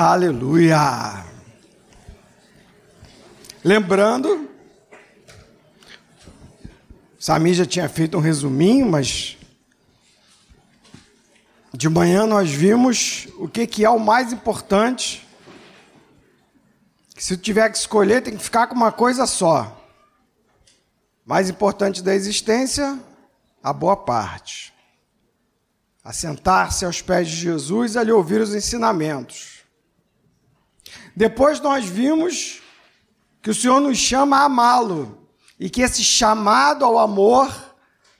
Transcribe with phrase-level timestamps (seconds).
[0.00, 1.24] Aleluia!
[3.64, 4.48] Lembrando,
[7.18, 9.36] Sami já tinha feito um resuminho, mas
[11.74, 15.26] de manhã nós vimos o que, que é o mais importante.
[17.12, 19.84] Que se tiver que escolher, tem que ficar com uma coisa só.
[21.26, 22.96] Mais importante da existência,
[23.60, 24.72] a boa parte.
[26.04, 29.57] Assentar-se aos pés de Jesus e ali ouvir os ensinamentos.
[31.18, 32.62] Depois nós vimos
[33.42, 37.52] que o Senhor nos chama a amá-lo e que esse chamado ao amor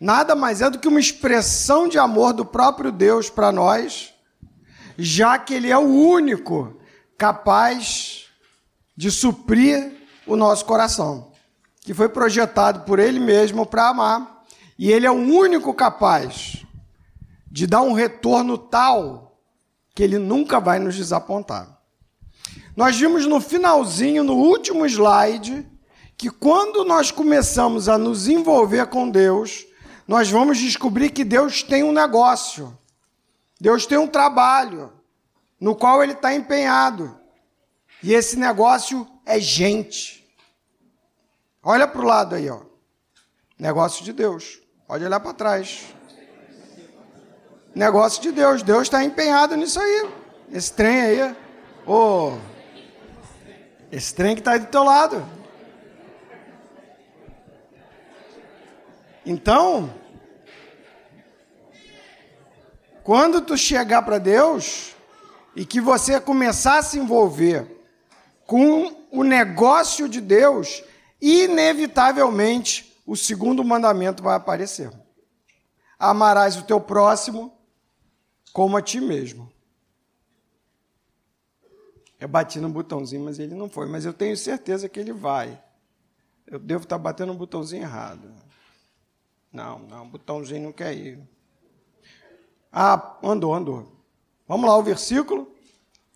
[0.01, 4.13] nada mais é do que uma expressão de amor do próprio Deus para nós,
[4.99, 6.77] já que Ele é o único
[7.17, 8.27] capaz
[8.97, 9.93] de suprir
[10.27, 11.31] o nosso coração,
[11.83, 14.43] que foi projetado por Ele mesmo para amar,
[14.77, 16.67] e Ele é o único capaz
[17.49, 19.39] de dar um retorno tal
[19.95, 21.78] que Ele nunca vai nos desapontar.
[22.79, 25.67] Nós vimos no finalzinho, no último slide,
[26.17, 29.67] que quando nós começamos a nos envolver com Deus,
[30.07, 32.79] nós vamos descobrir que Deus tem um negócio,
[33.61, 34.93] Deus tem um trabalho
[35.59, 37.19] no qual Ele está empenhado.
[38.01, 40.25] E esse negócio é gente.
[41.61, 42.61] Olha para o lado aí, ó.
[43.59, 44.63] Negócio de Deus.
[44.87, 45.85] Pode olhar para trás.
[47.75, 48.63] Negócio de Deus.
[48.63, 50.09] Deus está empenhado nisso aí.
[50.53, 51.37] Esse trem aí.
[51.85, 52.35] Ô.
[52.37, 52.58] Oh.
[53.91, 55.27] Esse trem que está aí do teu lado.
[59.25, 59.93] Então,
[63.03, 64.95] quando tu chegar para Deus
[65.57, 67.67] e que você começar a se envolver
[68.47, 70.83] com o negócio de Deus,
[71.21, 74.91] inevitavelmente o segundo mandamento vai aparecer.
[75.99, 77.59] Amarás o teu próximo
[78.53, 79.51] como a ti mesmo.
[82.21, 83.87] Eu bati no botãozinho, mas ele não foi.
[83.87, 85.61] Mas eu tenho certeza que ele vai.
[86.47, 88.33] Eu devo estar batendo no botãozinho errado.
[89.53, 91.21] Não, não, o botãozinho não quer ir.
[92.73, 93.93] Ah, andou, andou.
[94.47, 95.55] Vamos lá, o versículo.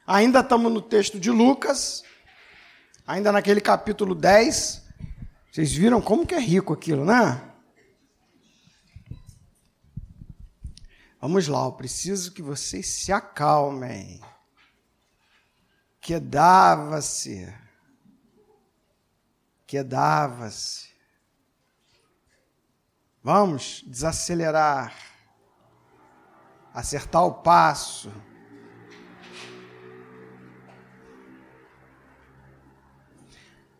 [0.06, 2.02] Ainda estamos no texto de Lucas,
[3.06, 4.82] ainda naquele capítulo 10.
[5.50, 7.52] Vocês viram como que é rico aquilo, né?
[11.20, 14.20] Vamos lá, eu preciso que vocês se acalmem
[16.02, 17.54] quedava-se,
[19.64, 20.90] quedava-se.
[23.22, 24.92] Vamos desacelerar,
[26.74, 28.12] acertar o passo.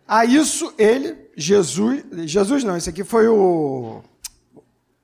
[0.06, 4.00] A isso ele, Jesus, Jesus não, esse aqui foi o,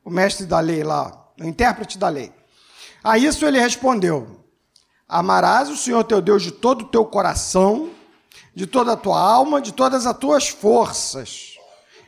[0.05, 2.33] o mestre da lei lá, o intérprete da lei.
[3.03, 4.48] A isso ele respondeu:
[5.09, 7.91] Amarás o Senhor teu Deus de todo o teu coração,
[8.55, 11.55] de toda a tua alma, de todas as tuas forças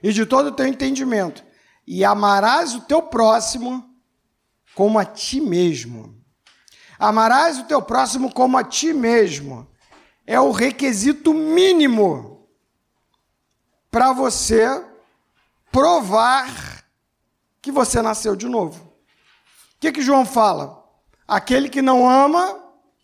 [0.02, 1.42] e de todo o teu entendimento.
[1.86, 3.88] E amarás o teu próximo
[4.74, 6.14] como a ti mesmo.
[6.98, 9.66] Amarás o teu próximo como a ti mesmo.
[10.26, 12.46] É o requisito mínimo
[13.90, 14.84] para você
[15.72, 16.84] provar
[17.62, 18.84] que você nasceu de novo.
[18.84, 20.84] O que, que João fala?
[21.26, 22.59] Aquele que não ama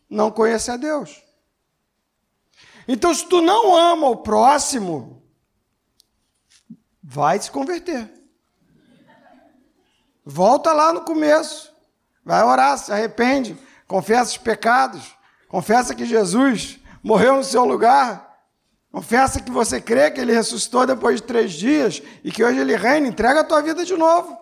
[0.08, 1.22] não conhece a Deus.
[2.88, 5.22] Então, se tu não ama o próximo,
[7.02, 8.12] vai se converter.
[10.24, 11.74] Volta lá no começo.
[12.24, 13.56] Vai orar, se arrepende,
[13.86, 15.16] confessa os pecados,
[15.46, 18.36] confessa que Jesus morreu no seu lugar,
[18.90, 22.74] confessa que você crê que ele ressuscitou depois de três dias e que hoje ele
[22.74, 24.36] reina, entrega a tua vida de novo.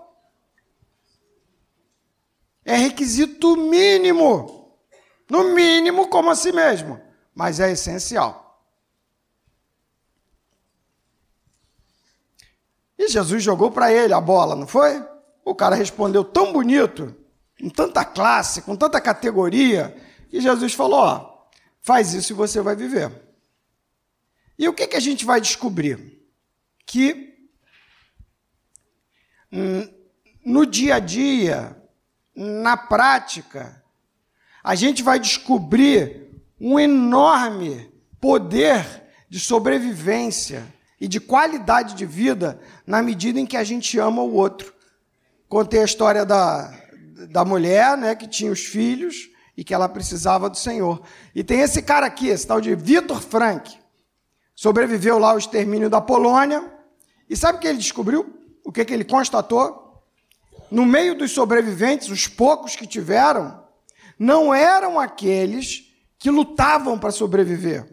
[2.65, 4.64] É requisito mínimo.
[5.29, 7.01] No mínimo, como a si mesmo,
[7.35, 8.45] mas é essencial.
[12.99, 15.05] E Jesus jogou para ele a bola, não foi?
[15.45, 17.15] O cara respondeu tão bonito,
[17.61, 19.95] com tanta classe, com tanta categoria,
[20.29, 21.47] que Jesus falou: ó,
[21.81, 23.13] faz isso e você vai viver.
[24.59, 26.23] E o que, que a gente vai descobrir?
[26.87, 27.49] Que
[29.53, 29.89] hum,
[30.45, 31.77] no dia a dia,
[32.35, 33.84] na prática,
[34.65, 40.65] a gente vai descobrir um enorme poder de sobrevivência
[40.99, 44.73] e de qualidade de vida na medida em que a gente ama o outro.
[45.51, 46.73] Contei a história da,
[47.29, 51.03] da mulher né, que tinha os filhos e que ela precisava do Senhor.
[51.35, 53.79] E tem esse cara aqui, esse tal de Vitor Frank.
[54.55, 56.73] Sobreviveu lá ao extermínio da Polônia.
[57.29, 58.35] E sabe o que ele descobriu?
[58.65, 60.03] O que, que ele constatou?
[60.71, 63.64] No meio dos sobreviventes, os poucos que tiveram,
[64.19, 67.87] não eram aqueles que lutavam para sobreviver,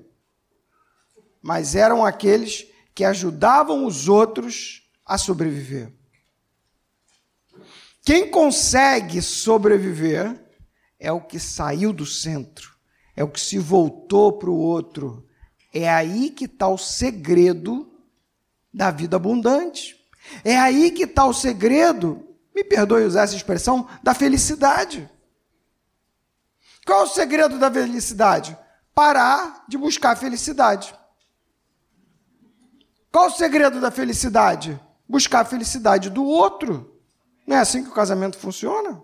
[1.42, 5.92] mas eram aqueles que ajudavam os outros a sobreviver.
[8.04, 10.40] Quem consegue sobreviver
[11.00, 12.72] é o que saiu do centro,
[13.16, 15.28] é o que se voltou para o outro.
[15.74, 17.92] É aí que está o segredo
[18.74, 19.96] da vida abundante.
[20.44, 22.26] É aí que está o segredo,
[22.56, 25.10] me perdoe usar essa expressão, da felicidade.
[26.86, 28.58] Qual é o segredo da felicidade?
[28.94, 30.94] Parar de buscar felicidade.
[33.12, 34.80] Qual o segredo da felicidade?
[35.08, 37.00] Buscar a felicidade do outro.
[37.46, 39.02] Não é assim que o casamento funciona?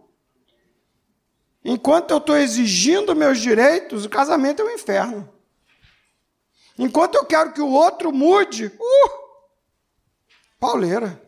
[1.64, 5.30] Enquanto eu estou exigindo meus direitos, o casamento é um inferno.
[6.78, 9.10] Enquanto eu quero que o outro mude, uh,
[10.60, 11.22] pauleira.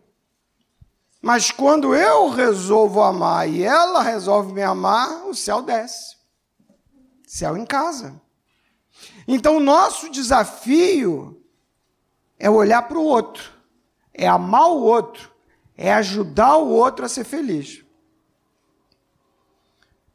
[1.21, 6.18] Mas quando eu resolvo amar e ela resolve me amar, o céu desce.
[7.29, 8.19] Céu em casa.
[9.27, 11.39] Então, o nosso desafio
[12.39, 13.53] é olhar para o outro,
[14.11, 15.31] é amar o outro,
[15.77, 17.85] é ajudar o outro a ser feliz.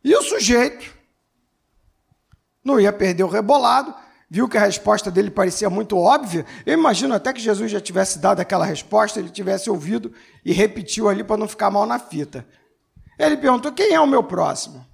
[0.03, 0.93] E o sujeito
[2.65, 3.95] não ia perder o rebolado,
[4.29, 6.45] viu que a resposta dele parecia muito óbvia.
[6.67, 10.13] Eu imagino até que Jesus já tivesse dado aquela resposta, ele tivesse ouvido
[10.45, 12.45] e repetiu ali para não ficar mal na fita.
[13.17, 14.85] Ele perguntou: quem é o meu próximo?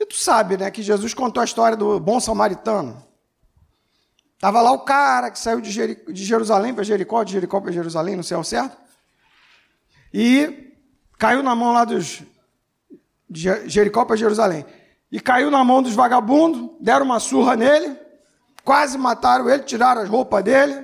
[0.00, 3.04] E tu sabe, né, que Jesus contou a história do bom samaritano.
[4.32, 8.16] Estava lá o cara que saiu de, de Jerusalém para Jericó, de Jericó para Jerusalém,
[8.16, 8.78] no céu certo?
[10.12, 10.72] E
[11.18, 12.22] caiu na mão lá dos.
[13.28, 14.64] de Jericó para Jerusalém.
[15.12, 17.94] E caiu na mão dos vagabundos, deram uma surra nele,
[18.64, 20.82] quase mataram ele, tiraram as roupas dele,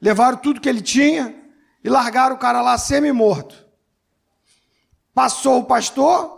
[0.00, 1.34] levaram tudo que ele tinha
[1.82, 3.66] e largaram o cara lá semi-morto.
[5.12, 6.35] Passou o pastor,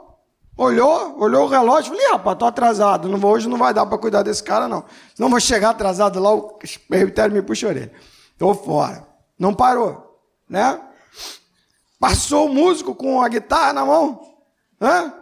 [0.59, 3.97] Olhou, olhou o relógio, falei, rapaz, tô atrasado, não vou, hoje não vai dar para
[3.97, 4.85] cuidar desse cara, não.
[5.15, 6.59] Senão vou chegar atrasado lá, o
[6.89, 7.93] presbitério me puxa a orelha.
[8.37, 9.07] Tô fora.
[9.39, 10.81] Não parou, né?
[12.01, 14.21] Passou o músico com a guitarra na mão.
[14.81, 15.15] Hã?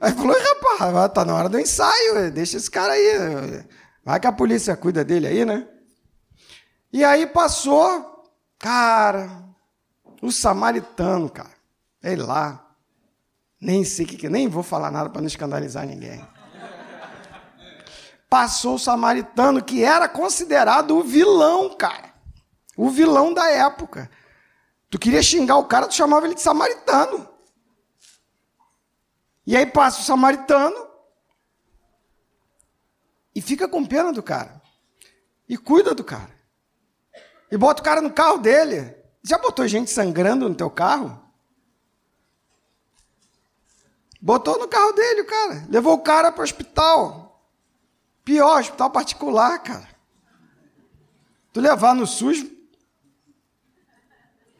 [0.00, 3.66] Aí falou, rapaz, tá na hora do ensaio, deixa esse cara aí.
[4.04, 5.66] Vai que a polícia cuida dele aí, né?
[6.92, 8.24] E aí passou,
[8.56, 9.28] cara,
[10.22, 11.50] o samaritano, cara.
[12.00, 12.69] Ele lá,
[13.60, 16.26] nem sei o que, nem vou falar nada para não escandalizar ninguém.
[18.28, 22.14] Passou o samaritano, que era considerado o vilão, cara.
[22.76, 24.10] O vilão da época.
[24.88, 27.28] Tu queria xingar o cara, tu chamava ele de samaritano.
[29.46, 30.88] E aí passa o samaritano
[33.34, 34.62] e fica com pena do cara.
[35.48, 36.30] E cuida do cara.
[37.50, 38.96] E bota o cara no carro dele.
[39.24, 41.20] Já botou gente sangrando no teu carro?
[44.20, 45.66] Botou no carro dele, cara.
[45.68, 47.42] Levou o cara para o hospital.
[48.22, 49.88] Pior, hospital particular, cara.
[51.52, 52.44] Tu levar no SUS.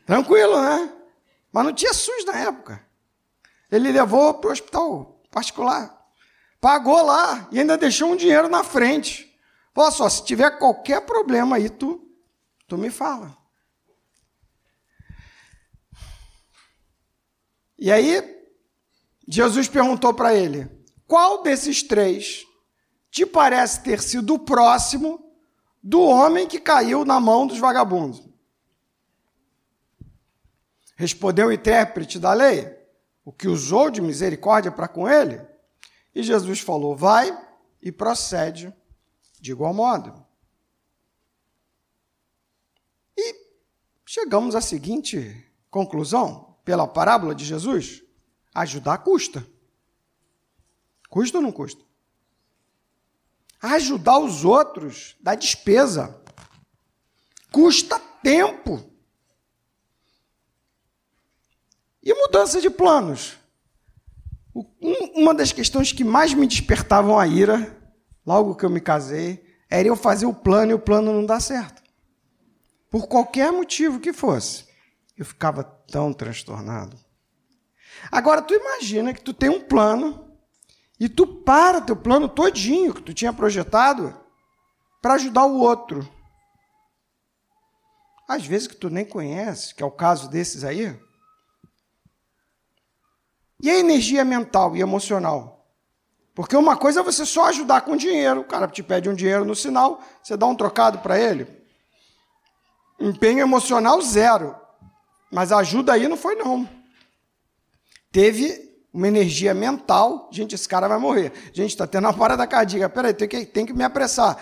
[0.07, 0.93] Tranquilo, né?
[1.53, 2.85] Mas não tinha SUS na época.
[3.71, 5.97] Ele levou para o hospital particular.
[6.61, 9.39] Pagou lá e ainda deixou um dinheiro na frente.
[9.75, 12.11] Falou só, se tiver qualquer problema aí, tu,
[12.67, 13.37] tu me fala.
[17.79, 18.40] E aí,
[19.33, 20.69] Jesus perguntou para ele:
[21.07, 22.45] Qual desses três
[23.13, 25.25] te parece ter sido o próximo
[25.81, 28.29] do homem que caiu na mão dos vagabundos?
[30.97, 32.77] Respondeu o intérprete da lei,
[33.25, 35.41] o que usou de misericórdia para com ele.
[36.13, 37.31] E Jesus falou: Vai
[37.81, 38.75] e procede
[39.41, 40.27] de igual modo.
[43.17, 43.35] E
[44.05, 48.10] chegamos à seguinte conclusão, pela parábola de Jesus.
[48.55, 49.47] Ajudar custa.
[51.09, 51.85] Custa ou não custa?
[53.61, 56.19] Ajudar os outros dá despesa.
[57.53, 58.83] Custa tempo.
[62.03, 63.37] E mudança de planos.
[65.15, 67.77] Uma das questões que mais me despertavam a ira,
[68.25, 71.41] logo que eu me casei, era eu fazer o plano e o plano não dar
[71.41, 71.83] certo.
[72.89, 74.67] Por qualquer motivo que fosse.
[75.17, 76.99] Eu ficava tão transtornado.
[78.11, 80.31] Agora, tu imagina que tu tem um plano
[80.99, 84.15] e tu para teu plano todinho que tu tinha projetado
[85.01, 86.09] para ajudar o outro.
[88.29, 90.99] Às vezes que tu nem conhece, que é o caso desses aí.
[93.63, 95.67] E a energia mental e emocional?
[96.35, 98.41] Porque uma coisa é você só ajudar com dinheiro.
[98.41, 101.47] O cara te pede um dinheiro no sinal, você dá um trocado para ele.
[102.99, 104.55] Empenho emocional zero.
[105.31, 106.80] Mas ajuda aí não foi não
[108.11, 110.29] teve uma energia mental.
[110.33, 111.33] Gente, esse cara vai morrer.
[111.53, 112.89] Gente, está tendo uma parada cardíaca.
[112.89, 114.37] Peraí, tem que, tem que me apressar.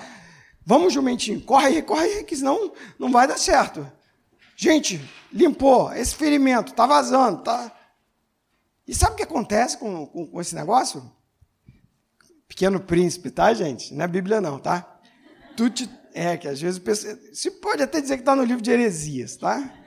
[0.64, 3.90] Vamos, jumentinho, corre aí, corre aí, que senão não vai dar certo.
[4.54, 5.00] Gente,
[5.32, 7.72] limpou, esse ferimento está vazando, tá?
[8.86, 11.10] E sabe o que acontece com, com, com, esse negócio?
[12.46, 13.94] Pequeno príncipe, tá, gente?
[13.94, 15.00] Não é Bíblia, não, tá?
[15.56, 16.82] Tu te, é, que às vezes
[17.32, 19.77] se pode até dizer que está no livro de heresias, tá?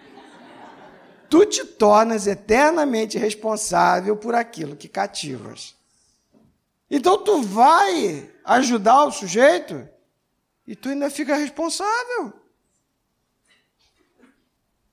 [1.32, 5.74] Tu te tornas eternamente responsável por aquilo que cativas.
[6.90, 9.88] Então tu vai ajudar o sujeito
[10.68, 12.34] e tu ainda fica responsável.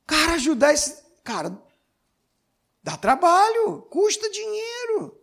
[0.06, 1.02] Cara, ajudar esse.
[1.24, 1.60] Cara,
[2.84, 5.20] dá trabalho, custa dinheiro.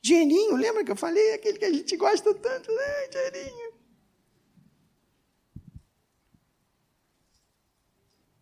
[0.00, 1.34] Dinheirinho, lembra que eu falei?
[1.34, 3.08] Aquele que a gente gosta tanto, né?
[3.08, 3.69] Dinheirinho.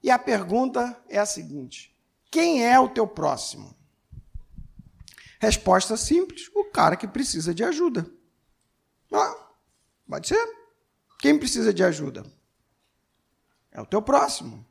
[0.08, 1.94] E a pergunta é a seguinte:
[2.30, 3.76] quem é o teu próximo?
[5.38, 8.10] Resposta simples: o cara que precisa de ajuda.
[9.12, 9.36] Ah,
[10.08, 10.42] pode ser.
[11.18, 12.24] Quem precisa de ajuda?
[13.70, 14.66] É o teu próximo.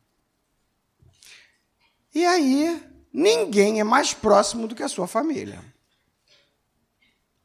[2.15, 5.63] E aí, ninguém é mais próximo do que a sua família.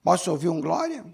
[0.02, 1.04] Posso ouvir um glória?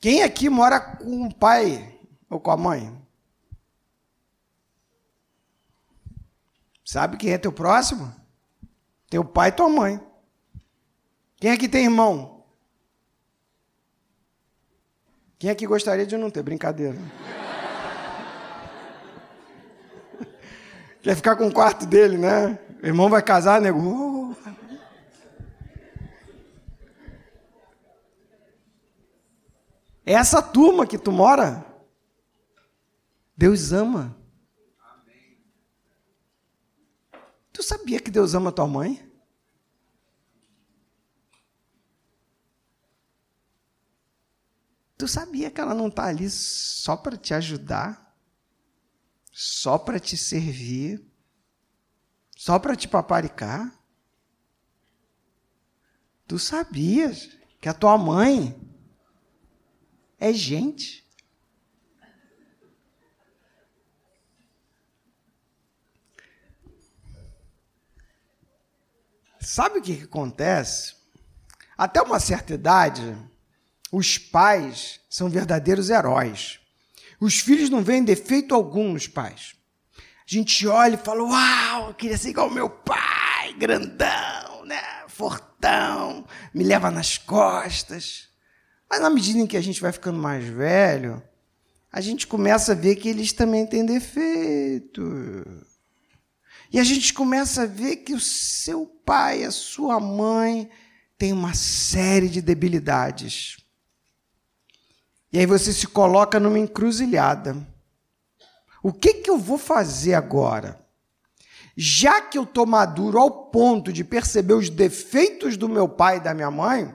[0.00, 1.91] Quem aqui mora com o pai
[2.32, 2.90] ou com a mãe?
[6.82, 8.10] Sabe quem é teu próximo?
[9.10, 10.00] Teu pai e tua mãe.
[11.36, 12.42] Quem aqui tem irmão?
[15.38, 16.42] Quem aqui gostaria de não ter?
[16.42, 16.98] Brincadeira.
[21.02, 22.58] Quer ficar com o quarto dele, né?
[22.82, 23.78] O irmão vai casar, nego.
[23.78, 24.34] Oh.
[30.06, 31.71] Essa turma que tu mora,
[33.42, 34.16] Deus ama.
[37.52, 39.04] Tu sabia que Deus ama tua mãe?
[44.96, 48.16] Tu sabia que ela não está ali só para te ajudar?
[49.32, 51.04] Só para te servir?
[52.36, 53.76] Só para te paparicar?
[56.28, 58.56] Tu sabias que a tua mãe
[60.16, 61.01] é gente?
[69.42, 70.94] Sabe o que, que acontece?
[71.76, 73.16] Até uma certa idade,
[73.90, 76.60] os pais são verdadeiros heróis.
[77.20, 79.54] Os filhos não veem defeito algum nos pais.
[79.98, 84.80] A gente olha e fala: Uau, eu queria ser igual ao meu pai, grandão, né?
[85.08, 88.28] fortão, me leva nas costas.
[88.88, 91.22] Mas na medida em que a gente vai ficando mais velho,
[91.90, 95.02] a gente começa a ver que eles também têm defeito.
[96.72, 100.70] E a gente começa a ver que o seu pai, a sua mãe,
[101.18, 103.58] tem uma série de debilidades.
[105.30, 107.54] E aí você se coloca numa encruzilhada.
[108.82, 110.80] O que, que eu vou fazer agora?
[111.76, 116.20] Já que eu estou maduro ao ponto de perceber os defeitos do meu pai e
[116.20, 116.94] da minha mãe,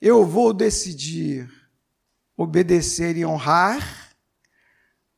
[0.00, 1.48] eu vou decidir
[2.36, 4.16] obedecer e honrar,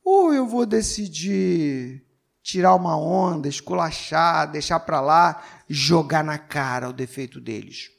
[0.03, 2.05] ou eu vou decidir
[2.43, 7.89] tirar uma onda, esculachar, deixar para lá, jogar na cara o defeito deles.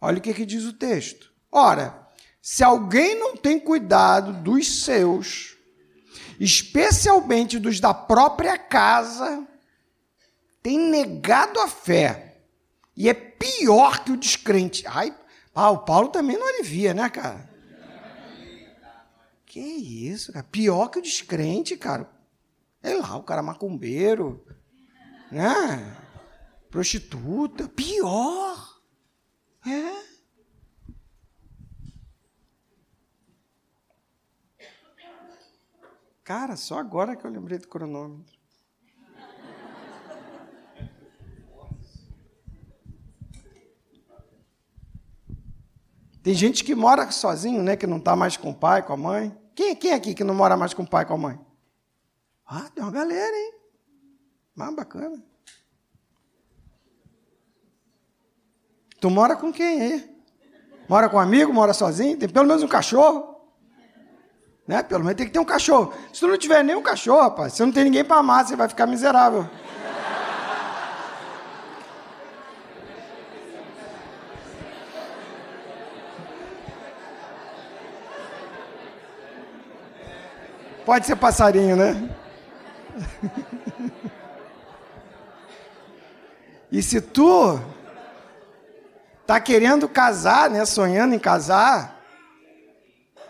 [0.00, 1.32] Olha o que, que diz o texto.
[1.50, 2.08] Ora,
[2.40, 5.56] se alguém não tem cuidado dos seus,
[6.38, 9.44] especialmente dos da própria casa,
[10.62, 12.42] tem negado a fé
[12.96, 14.86] e é pior que o descrente.
[14.86, 15.12] Ai,
[15.52, 17.55] ah, o Paulo também não alivia, né, cara?
[19.56, 20.44] Que isso, cara?
[20.44, 22.06] Pior que o descrente, cara.
[22.82, 24.46] É lá, o cara macumbeiro,
[25.32, 25.96] né?
[26.70, 28.82] Prostituta, pior.
[29.66, 30.04] É.
[36.22, 38.38] Cara, só agora que eu lembrei do cronômetro.
[46.22, 47.74] Tem gente que mora sozinho, né?
[47.74, 49.45] Que não está mais com o pai, com a mãe.
[49.56, 51.40] Quem, quem aqui que não mora mais com o pai, com a mãe?
[52.46, 53.54] Ah, tem uma galera, hein?
[54.58, 55.24] Ah, bacana.
[59.00, 60.16] Tu mora com quem aí?
[60.86, 62.18] Mora com um amigo, mora sozinho?
[62.18, 63.34] Tem pelo menos um cachorro?
[64.68, 64.82] Né?
[64.82, 65.92] Pelo menos tem que ter um cachorro.
[66.12, 68.56] Se tu não tiver nem um cachorro, rapaz, você não tem ninguém para amar, você
[68.56, 69.48] vai ficar miserável.
[80.86, 82.16] Pode ser passarinho, né?
[86.70, 87.58] E se tu
[89.26, 92.00] tá querendo casar, né, sonhando em casar,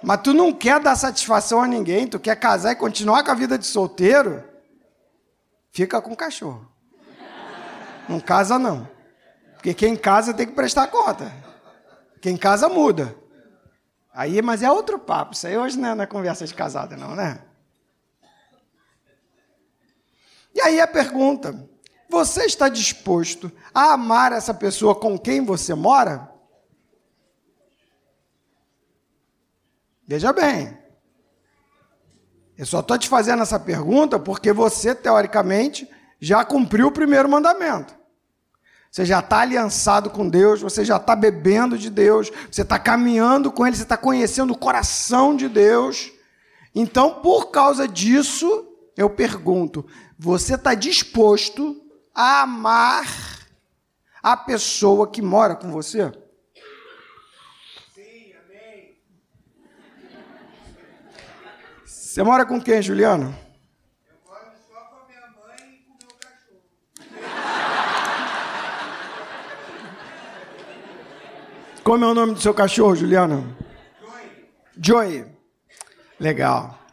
[0.03, 3.35] mas tu não quer dar satisfação a ninguém, tu quer casar e continuar com a
[3.35, 4.45] vida de solteiro,
[5.73, 6.71] fica com o cachorro.
[8.07, 8.87] Não casa não.
[9.55, 11.33] Porque quem casa tem que prestar conta.
[12.21, 13.17] Quem casa muda.
[14.13, 15.33] Aí, mas é outro papo.
[15.33, 17.46] Isso aí hoje não é na conversa de casada, não, né?
[20.57, 21.69] E aí a pergunta:
[22.09, 26.33] você está disposto a amar essa pessoa com quem você mora?
[30.09, 30.79] Veja bem.
[32.57, 35.87] Eu só estou te fazendo essa pergunta porque você, teoricamente,
[36.19, 37.95] já cumpriu o primeiro mandamento.
[38.91, 43.53] Você já está aliançado com Deus, você já está bebendo de Deus, você está caminhando
[43.53, 46.11] com Ele, você está conhecendo o coração de Deus.
[46.75, 48.66] Então, por causa disso,
[48.97, 49.87] eu pergunto:
[50.19, 51.83] você está disposto
[52.15, 53.07] a amar
[54.23, 56.11] a pessoa que mora com você?
[57.95, 58.99] Sim, amém.
[61.85, 63.37] Você mora com quem, Juliano?
[64.09, 66.63] Eu moro só com a minha mãe e com o meu cachorro.
[71.85, 73.55] Como é o nome do seu cachorro, Juliano?
[74.01, 75.21] Joy.
[75.21, 75.37] Joy.
[76.19, 76.86] Legal.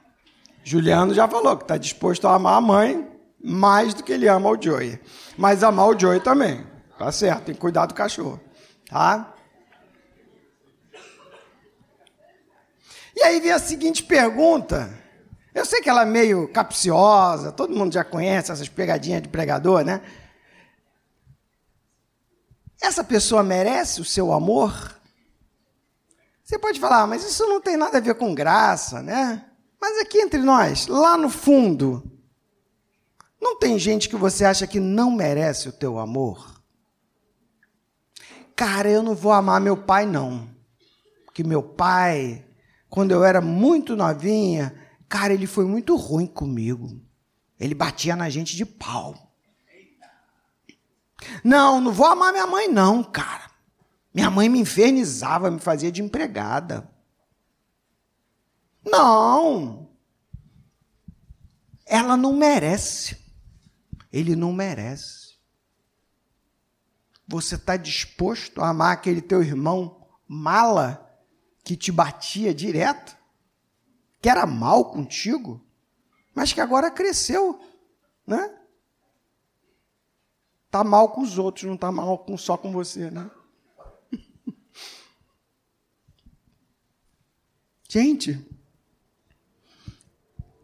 [0.63, 3.12] Juliano já falou que está disposto a amar a mãe
[3.43, 5.00] mais do que ele ama o Joey.
[5.38, 6.65] Mas amar o Joey também.
[6.98, 8.39] Tá certo, tem que cuidar do cachorro.
[8.89, 9.34] Tá?
[13.15, 14.98] E aí vem a seguinte pergunta.
[15.53, 19.84] Eu sei que ela é meio capciosa, todo mundo já conhece essas pegadinhas de pregador,
[19.84, 20.01] né?
[22.82, 25.00] Essa pessoa merece o seu amor?
[26.43, 29.46] Você pode falar, ah, mas isso não tem nada a ver com graça, né?
[29.83, 32.09] Mas aqui entre nós, lá no fundo,
[33.41, 36.63] não tem gente que você acha que não merece o teu amor?
[38.55, 40.47] Cara, eu não vou amar meu pai, não.
[41.25, 42.45] Porque meu pai,
[42.89, 44.73] quando eu era muito novinha,
[45.10, 46.88] cara, ele foi muito ruim comigo.
[47.60, 49.36] Ele batia na gente de pau.
[51.43, 53.51] Não, não vou amar minha mãe, não, cara.
[54.13, 56.89] Minha mãe me infernizava, me fazia de empregada.
[58.86, 59.89] Não.
[61.86, 63.17] Ela não merece.
[64.12, 65.34] Ele não merece.
[67.28, 71.10] Você está disposto a amar aquele teu irmão mala
[71.63, 73.17] que te batia direto?
[74.22, 75.65] Que era mal contigo?
[76.34, 77.60] Mas que agora cresceu,
[78.26, 78.60] né?
[80.69, 83.30] Tá mal com os outros, não tá mal com, só com você, né?
[87.88, 88.43] Gente,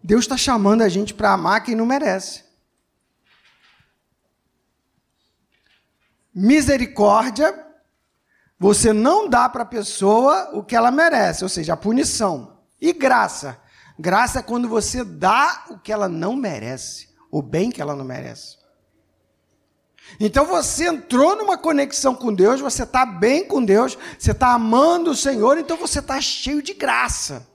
[0.10, 2.44] Deus está chamando a gente para amar quem não merece.
[6.34, 7.54] Misericórdia,
[8.58, 12.58] você não dá para a pessoa o que ela merece, ou seja, a punição.
[12.82, 13.62] E graça.
[14.00, 18.04] Graça é quando você dá o que ela não merece, o bem que ela não
[18.04, 18.58] merece.
[20.20, 25.12] Então você entrou numa conexão com Deus, você está bem com Deus, você está amando
[25.12, 27.48] o Senhor, então você está cheio de graça.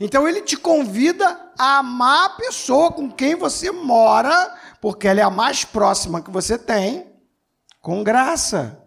[0.00, 5.22] Então ele te convida a amar a pessoa com quem você mora, porque ela é
[5.22, 7.14] a mais próxima que você tem,
[7.82, 8.82] com graça,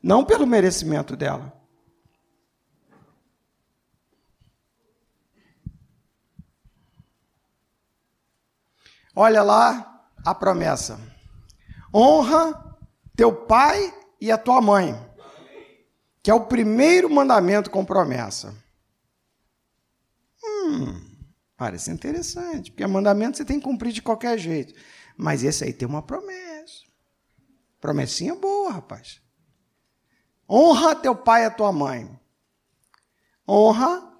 [0.00, 1.52] não pelo merecimento dela.
[9.16, 11.00] Olha lá a promessa:
[11.92, 12.78] honra
[13.16, 14.94] teu pai e a tua mãe,
[16.22, 18.63] que é o primeiro mandamento com promessa.
[21.56, 24.74] Parece interessante, porque mandamento você tem que cumprir de qualquer jeito.
[25.16, 26.82] Mas esse aí tem uma promessa.
[27.80, 29.22] Promessinha boa, rapaz.
[30.48, 32.18] Honra teu pai e a tua mãe.
[33.48, 34.12] Honra.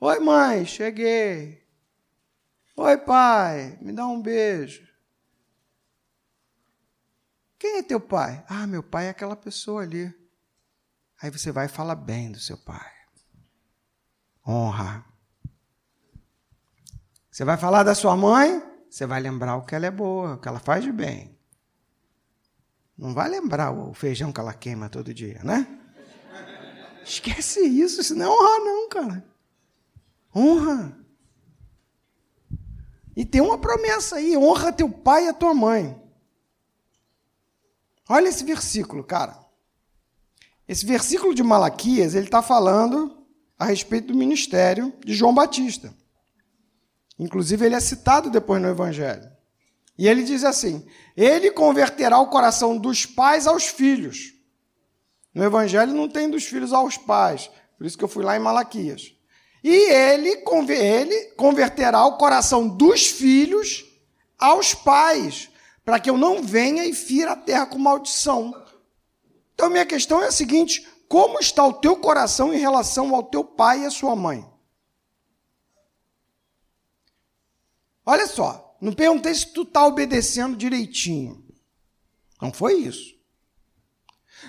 [0.00, 1.64] Oi, mãe, cheguei.
[2.76, 4.86] Oi, pai, me dá um beijo.
[7.58, 8.44] Quem é teu pai?
[8.48, 10.12] Ah, meu pai é aquela pessoa ali.
[11.22, 12.93] Aí você vai e fala bem do seu pai.
[14.46, 15.04] Honra.
[17.30, 20.38] Você vai falar da sua mãe, você vai lembrar o que ela é boa, o
[20.38, 21.36] que ela faz de bem.
[22.96, 25.66] Não vai lembrar o feijão que ela queima todo dia, né?
[27.04, 29.24] Esquece isso, isso não é honra, não, cara.
[30.34, 30.98] Honra.
[33.16, 36.00] E tem uma promessa aí: honra teu pai e a tua mãe.
[38.08, 39.38] Olha esse versículo, cara.
[40.68, 43.23] Esse versículo de Malaquias, ele está falando
[43.58, 45.94] a respeito do ministério de João Batista.
[47.18, 49.30] Inclusive, ele é citado depois no Evangelho.
[49.96, 50.86] E ele diz assim:
[51.16, 54.32] Ele converterá o coração dos pais aos filhos.
[55.32, 58.40] No Evangelho não tem dos filhos aos pais, por isso que eu fui lá em
[58.40, 59.12] Malaquias.
[59.62, 63.84] E ele, ele converterá o coração dos filhos
[64.38, 65.48] aos pais,
[65.84, 68.52] para que eu não venha e fira a terra com maldição.
[69.54, 73.44] Então, minha questão é a seguinte: como está o teu coração em relação ao teu
[73.44, 74.44] pai e à sua mãe?
[78.04, 81.46] Olha só, não perguntei se tu está obedecendo direitinho.
[82.42, 83.14] Não foi isso.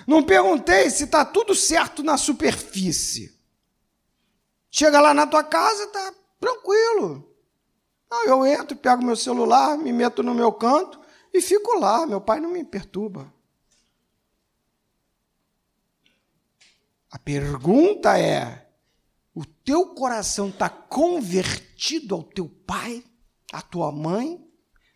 [0.08, 3.32] Não perguntei se está tudo certo na superfície.
[4.68, 7.32] Chega lá na tua casa, tá tranquilo.
[8.10, 11.00] Não, eu entro, pego meu celular, me meto no meu canto
[11.32, 12.04] e fico lá.
[12.08, 13.32] Meu pai não me perturba.
[17.16, 18.68] A pergunta é:
[19.34, 23.02] o teu coração está convertido ao teu pai,
[23.50, 24.46] à tua mãe?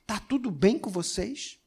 [0.03, 1.59] Está tudo bem com vocês?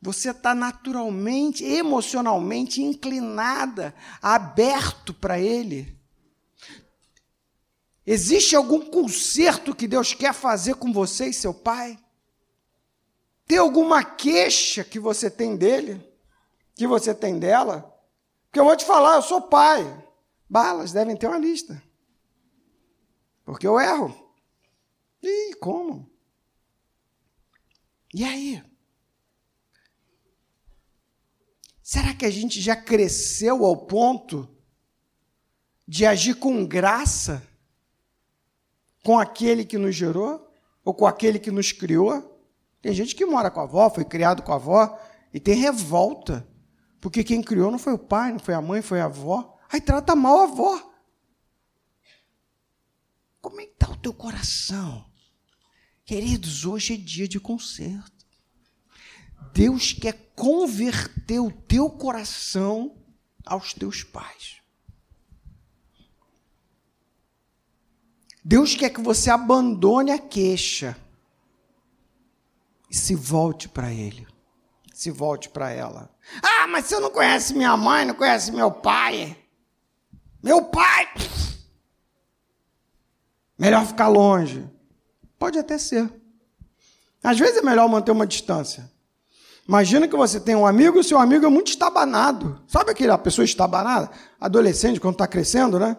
[0.00, 6.00] Você está naturalmente, emocionalmente inclinada, aberto para Ele?
[8.06, 11.98] Existe algum conserto que Deus quer fazer com você e seu pai?
[13.46, 16.02] Tem alguma queixa que você tem dele?
[16.74, 17.93] Que você tem dela?
[18.54, 19.82] Porque eu vou te falar, eu sou pai.
[20.48, 21.82] Balas devem ter uma lista.
[23.44, 24.14] Porque eu erro.
[25.20, 26.08] E como?
[28.14, 28.62] E aí?
[31.82, 34.48] Será que a gente já cresceu ao ponto
[35.84, 37.44] de agir com graça
[39.02, 40.48] com aquele que nos gerou
[40.84, 42.40] ou com aquele que nos criou?
[42.80, 44.96] Tem gente que mora com a avó, foi criado com a avó
[45.32, 46.46] e tem revolta
[47.04, 49.58] porque quem criou não foi o pai, não foi a mãe, foi a avó.
[49.70, 50.90] Aí trata mal a avó.
[53.42, 55.04] Como é que está o teu coração?
[56.02, 58.26] Queridos, hoje é dia de conserto.
[59.52, 62.96] Deus quer converter o teu coração
[63.44, 64.62] aos teus pais.
[68.42, 70.96] Deus quer que você abandone a queixa
[72.88, 74.26] e se volte para Ele
[75.04, 76.10] se volte para ela.
[76.42, 79.36] Ah, mas você não conhece minha mãe, não conhece meu pai.
[80.42, 81.06] Meu pai!
[83.58, 84.66] Melhor ficar longe.
[85.38, 86.10] Pode até ser.
[87.22, 88.90] Às vezes é melhor manter uma distância.
[89.68, 92.62] Imagina que você tem um amigo e seu amigo é muito estabanado.
[92.66, 94.10] Sabe aquela pessoa estabanada?
[94.40, 95.98] Adolescente, quando está crescendo, né?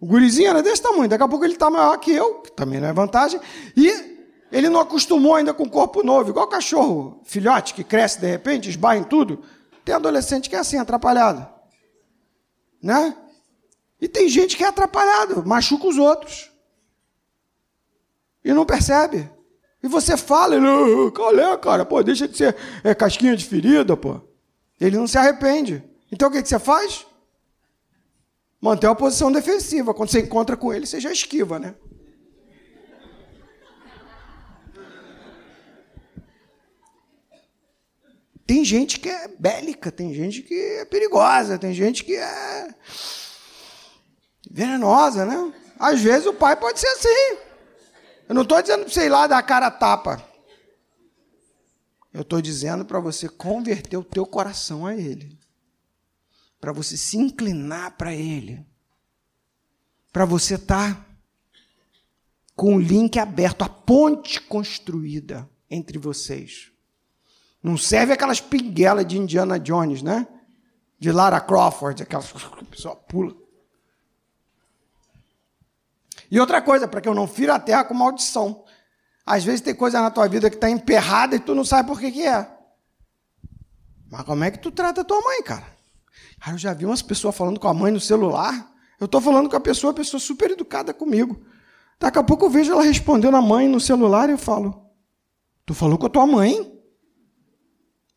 [0.00, 2.80] O gurizinho era desse tamanho, daqui a pouco ele está maior que eu, que também
[2.80, 3.38] não é vantagem,
[3.76, 4.09] e
[4.50, 8.68] ele não acostumou ainda com o corpo novo, igual cachorro, filhote que cresce de repente,
[8.68, 9.42] esbarra em tudo.
[9.84, 11.48] Tem adolescente que é assim, atrapalhado.
[12.82, 13.16] Né?
[14.00, 16.50] E tem gente que é atrapalhado, machuca os outros.
[18.44, 19.30] E não percebe.
[19.82, 21.84] E você fala, ele, qual é, cara?
[21.84, 24.20] Pô, deixa de ser é, casquinha de ferida, pô.
[24.80, 25.82] Ele não se arrepende.
[26.10, 27.06] Então o que, que você faz?
[28.60, 29.94] Manter a posição defensiva.
[29.94, 31.74] Quando você encontra com ele, você já esquiva, né?
[38.50, 42.74] Tem gente que é bélica, tem gente que é perigosa, tem gente que é
[44.50, 45.54] venenosa, né?
[45.78, 47.38] Às vezes o pai pode ser assim.
[48.28, 50.28] Eu não estou dizendo para você ir lá dar cara tapa.
[52.12, 55.38] Eu estou dizendo para você converter o teu coração a Ele.
[56.60, 58.66] Para você se inclinar para Ele.
[60.12, 61.06] Para você estar tá
[62.56, 66.72] com o link aberto, a ponte construída entre vocês.
[67.62, 70.26] Não serve aquelas pinguelas de Indiana Jones, né?
[70.98, 73.34] De Lara Crawford, aquelas que pessoa pula.
[76.30, 78.64] E outra coisa, para que eu não fira a terra com maldição.
[79.26, 82.00] Às vezes tem coisa na tua vida que está emperrada e tu não sabe por
[82.00, 82.48] que, que é.
[84.10, 85.66] Mas como é que tu trata a tua mãe, cara?
[86.40, 88.70] Cara, eu já vi umas pessoas falando com a mãe no celular.
[88.98, 91.44] Eu estou falando com a pessoa, a pessoa super educada comigo.
[91.98, 94.90] Daqui a pouco eu vejo ela respondendo a mãe no celular e eu falo:
[95.66, 96.69] Tu falou com a tua mãe?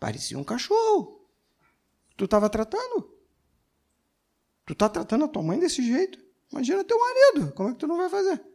[0.04, 1.26] Parecia um cachorro.
[2.18, 3.18] Tu estava tratando.
[4.66, 6.22] Tu está tratando a tua mãe desse jeito.
[6.52, 7.54] Imagina teu marido.
[7.54, 8.46] Como é que tu não vai fazer?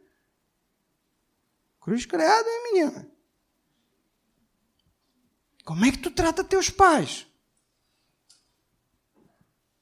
[1.81, 3.11] Cruz credo, hein, menina?
[5.65, 7.25] Como é que tu trata teus pais?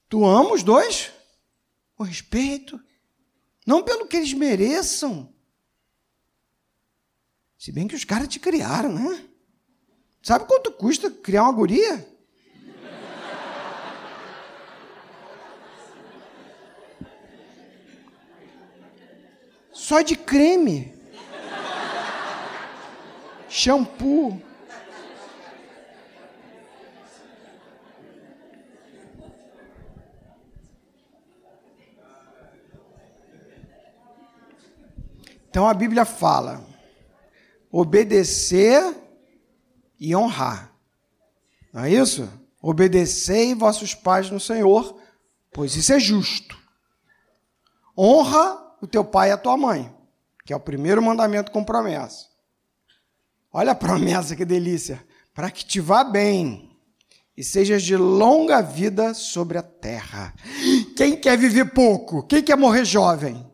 [0.07, 1.11] Tu ama os dois?
[1.97, 2.81] Com respeito.
[3.65, 5.35] Não pelo que eles mereçam.
[7.57, 9.27] Se bem que os caras te criaram, né?
[10.27, 12.05] Sabe quanto custa criar uma guria?
[19.71, 20.93] Só de creme.
[23.47, 24.41] Shampoo.
[35.49, 36.67] Então a Bíblia fala:
[37.71, 39.06] obedecer
[39.99, 40.73] e honrar.
[41.73, 42.29] Não é isso?
[42.61, 44.99] Obedecei vossos pais no Senhor,
[45.51, 46.57] pois isso é justo.
[47.97, 49.93] Honra o teu pai e a tua mãe,
[50.45, 52.27] que é o primeiro mandamento com promessa.
[53.51, 55.05] Olha a promessa que delícia!
[55.33, 56.67] Para que te vá bem
[57.37, 60.33] e sejas de longa vida sobre a terra.
[60.95, 62.23] Quem quer viver pouco?
[62.23, 63.45] Quem quer morrer jovem?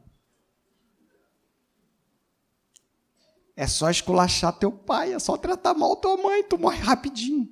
[3.55, 7.47] É só esculachar teu pai, é só tratar mal tua mãe, tu morre rapidinho.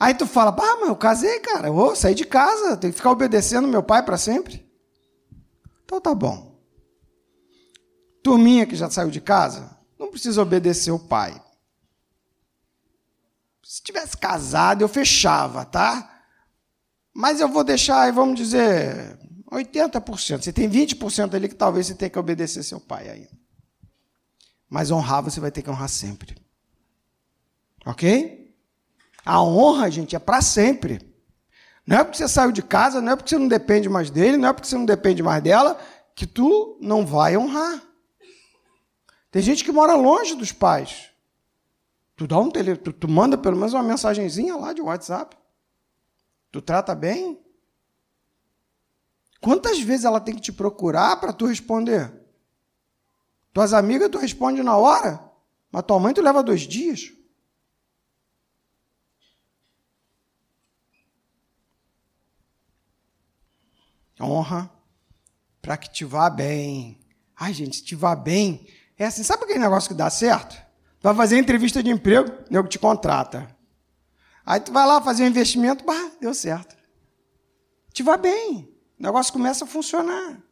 [0.00, 2.96] Aí tu fala, ah, mas eu casei, cara, eu vou sair de casa, tenho que
[2.96, 4.66] ficar obedecendo meu pai para sempre.
[5.84, 6.58] Então tá bom.
[8.22, 11.40] Turminha que já saiu de casa, não precisa obedecer o pai.
[13.62, 16.09] Se tivesse casado, eu fechava, tá?
[17.12, 19.18] Mas eu vou deixar vamos dizer,
[19.50, 20.42] 80%.
[20.42, 23.40] Você tem 20% ali que talvez você tenha que obedecer seu pai ainda.
[24.68, 26.36] Mas honrar você vai ter que honrar sempre.
[27.84, 28.54] Ok?
[29.24, 31.00] A honra, gente, é para sempre.
[31.86, 34.36] Não é porque você saiu de casa, não é porque você não depende mais dele,
[34.36, 35.78] não é porque você não depende mais dela,
[36.14, 37.82] que tu não vai honrar.
[39.30, 41.10] Tem gente que mora longe dos pais.
[42.16, 45.36] Tu dá um tele, tu, tu manda pelo menos uma mensagenzinha lá de WhatsApp.
[46.50, 47.40] Tu trata bem?
[49.40, 52.12] Quantas vezes ela tem que te procurar para tu responder?
[53.52, 55.22] Tuas amigas tu responde na hora,
[55.72, 57.12] mas tua mãe tu leva dois dias.
[64.20, 64.70] honra
[65.62, 67.00] para que te vá bem.
[67.36, 68.66] Ai, gente, se te vá bem,
[68.98, 70.54] é assim, sabe aquele negócio que dá certo?
[70.54, 73.56] Tu vai fazer entrevista de emprego, nego te contrata.
[74.50, 76.76] Aí tu vai lá fazer um investimento, bah, deu certo.
[77.92, 80.42] Te vá bem, o negócio começa a funcionar.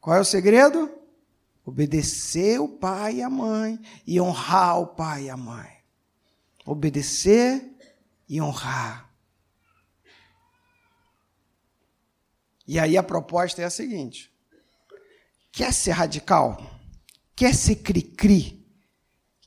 [0.00, 0.88] Qual é o segredo?
[1.64, 5.68] Obedecer o pai e a mãe e honrar o pai e a mãe.
[6.64, 7.76] Obedecer
[8.28, 9.12] e honrar.
[12.68, 14.32] E aí a proposta é a seguinte:
[15.50, 16.70] quer ser radical?
[17.34, 18.61] Quer ser cri-cri?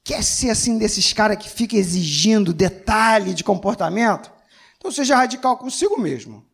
[0.05, 4.31] Quer ser assim desses caras que fica exigindo detalhe de comportamento?
[4.77, 6.45] Então seja radical consigo mesmo.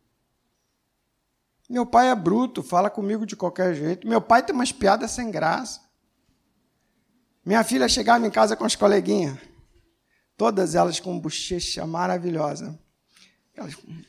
[1.68, 4.08] Meu pai é bruto, fala comigo de qualquer jeito.
[4.08, 5.82] Meu pai tem umas piadas sem graça.
[7.44, 9.36] Minha filha chegava em casa com as coleguinhas,
[10.34, 12.78] todas elas com bochecha maravilhosa.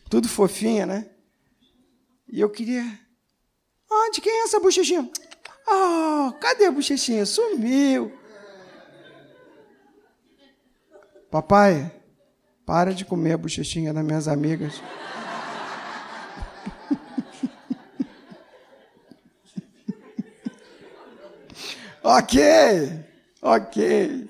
[0.10, 1.10] Tudo fofinha, né?
[2.30, 2.86] E eu queria.
[3.92, 5.12] Ah, de quem é essa bochechinha?
[5.68, 7.26] Ah, cadê a bochechinha?
[7.26, 8.23] Sumiu.
[11.34, 11.92] Papai,
[12.64, 14.76] para de comer a bochechinha das minhas amigas.
[22.04, 23.04] ok,
[23.42, 24.30] ok.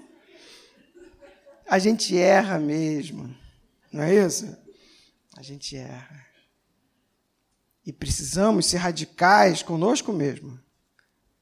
[1.68, 3.36] A gente erra mesmo,
[3.92, 4.58] não é isso?
[5.36, 6.26] A gente erra.
[7.86, 10.58] E precisamos ser radicais conosco mesmo,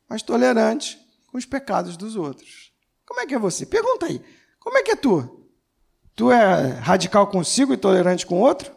[0.09, 0.97] mas tolerantes
[1.27, 2.73] com os pecados dos outros.
[3.05, 3.63] Como é que é você?
[3.63, 4.19] Pergunta aí.
[4.59, 5.37] Como é que é tu?
[6.15, 8.71] Tu é radical consigo e tolerante com outro?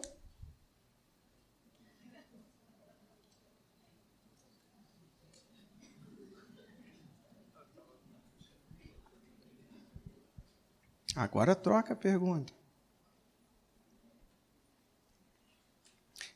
[11.14, 12.53] Agora troca a pergunta.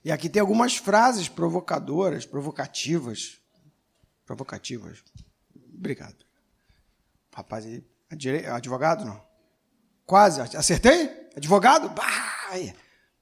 [0.04, 3.40] E aqui tem algumas frases provocadoras, provocativas.
[4.24, 5.02] Provocativas.
[5.74, 6.24] Obrigado.
[7.34, 7.64] Rapaz,
[8.50, 9.27] advogado não?
[10.08, 11.28] Quase, acertei?
[11.36, 11.90] Advogado?
[11.90, 12.48] Bah,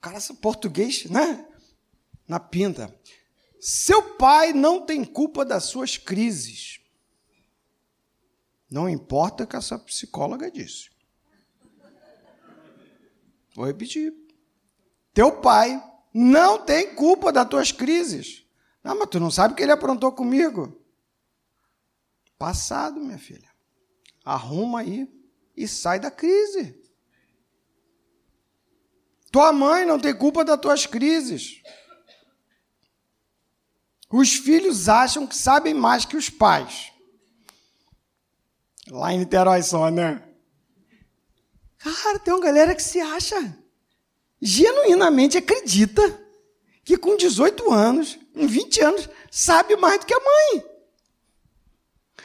[0.00, 1.44] cara é português, né?
[2.28, 2.96] Na pinta.
[3.60, 6.78] Seu pai não tem culpa das suas crises.
[8.70, 10.88] Não importa o que essa psicóloga disse.
[13.52, 14.14] Vou repetir.
[15.12, 15.82] Teu pai
[16.14, 18.46] não tem culpa das tuas crises.
[18.84, 20.80] Não, mas tu não sabe o que ele aprontou comigo.
[22.38, 23.50] Passado, minha filha.
[24.24, 25.16] Arruma aí
[25.56, 26.78] e sai da crise.
[29.30, 31.62] Tua mãe não tem culpa das tuas crises.
[34.10, 36.92] Os filhos acham que sabem mais que os pais.
[38.88, 40.22] Lá em Niterói só, né?
[41.78, 43.56] Cara, tem uma galera que se acha,
[44.40, 46.02] genuinamente acredita,
[46.84, 50.64] que com 18 anos, com 20 anos, sabe mais do que a mãe.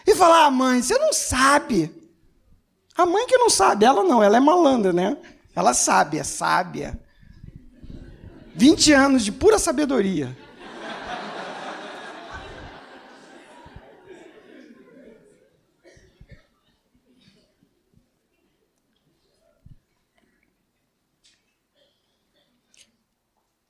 [0.05, 2.00] E fala, ah, mãe, você não sabe.
[2.97, 5.17] A mãe que não sabe, ela não, ela é malandra, né?
[5.55, 6.99] Ela sabe, é sábia.
[8.53, 10.37] 20 anos de pura sabedoria.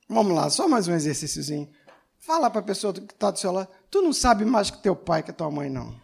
[0.08, 1.70] Vamos lá, só mais um exercíciozinho.
[2.18, 3.68] Fala para a pessoa que está do seu lado.
[3.90, 6.01] Tu não sabe mais que teu pai, que tua mãe, não.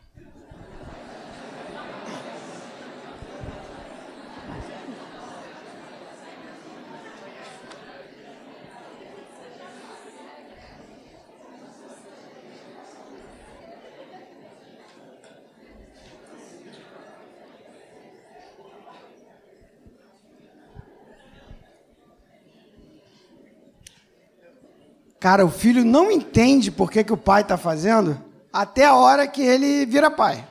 [25.21, 29.27] Cara, o filho não entende por que, que o pai está fazendo até a hora
[29.27, 30.47] que ele vira pai.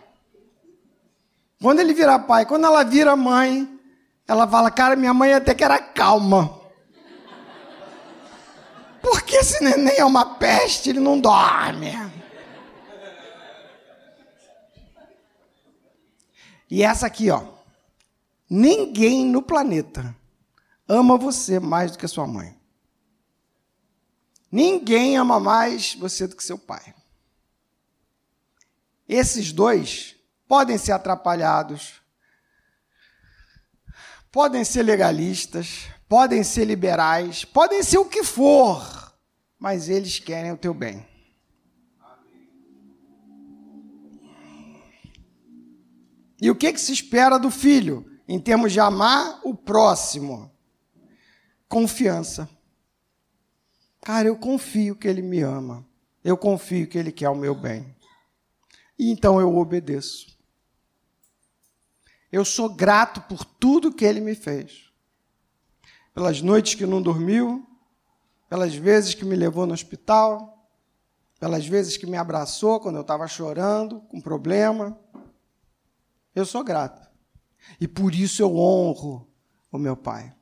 [1.61, 3.67] Quando ele vira pai, quando ela vira mãe,
[4.27, 6.59] ela fala: Cara, minha mãe até que era calma.
[9.01, 11.93] Porque esse neném é uma peste, ele não dorme.
[16.69, 17.41] E essa aqui, ó.
[18.49, 20.15] Ninguém no planeta
[20.87, 22.56] ama você mais do que a sua mãe.
[24.51, 26.95] Ninguém ama mais você do que seu pai.
[29.07, 30.15] Esses dois
[30.47, 32.01] podem ser atrapalhados,
[34.31, 39.13] podem ser legalistas, podem ser liberais, podem ser o que for,
[39.59, 41.05] mas eles querem o teu bem.
[46.39, 50.51] E o que, que se espera do filho em termos de amar o próximo?
[51.67, 52.47] Confiança.
[54.07, 55.85] Cara, eu confio que Ele me ama.
[56.23, 57.93] Eu confio que Ele quer o meu bem.
[58.97, 60.39] E então eu obedeço.
[62.31, 64.89] Eu sou grato por tudo que Ele me fez.
[66.13, 67.67] Pelas noites que não dormiu,
[68.47, 70.65] pelas vezes que me levou no hospital,
[71.37, 74.97] pelas vezes que me abraçou quando eu estava chorando, com problema.
[76.33, 77.09] Eu sou grato.
[77.77, 79.27] E por isso eu honro
[79.69, 80.33] o meu Pai.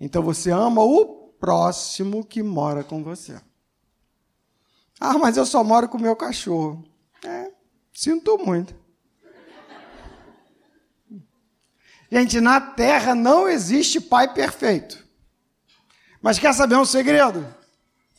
[0.00, 3.40] Então você ama o próximo que mora com você.
[4.98, 6.84] Ah, mas eu só moro com o meu cachorro.
[7.24, 7.50] É,
[7.92, 8.74] sinto muito.
[12.10, 15.04] Gente, na terra não existe pai perfeito.
[16.22, 17.46] Mas quer saber um segredo?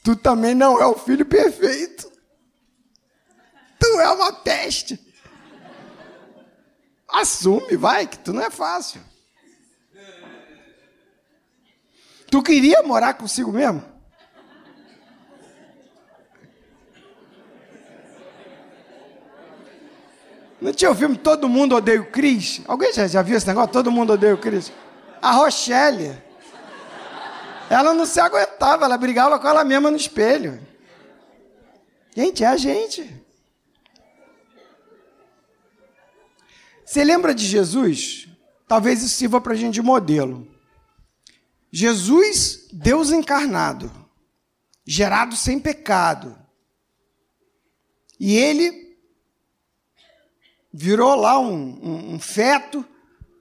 [0.03, 2.11] Tu também não é o filho perfeito.
[3.79, 4.99] Tu é uma peste.
[7.07, 9.01] Assume, vai, que tu não é fácil.
[12.29, 13.83] Tu queria morar consigo mesmo?
[20.59, 22.61] Não tinha o filme Todo Mundo Odeia o Cris?
[22.67, 23.71] Alguém já, já viu esse negócio?
[23.71, 24.71] Todo Mundo Odeia o Cris?
[25.21, 26.21] A Rochelle.
[27.69, 30.59] Ela não se aguentava, ela brigava com ela mesma no espelho.
[32.15, 33.23] Gente, é a gente.
[36.83, 38.27] Você lembra de Jesus?
[38.67, 40.47] Talvez isso sirva para a gente de modelo.
[41.71, 43.91] Jesus, Deus encarnado,
[44.85, 46.37] gerado sem pecado.
[48.19, 48.97] E ele
[50.73, 52.85] virou lá um, um, um, feto,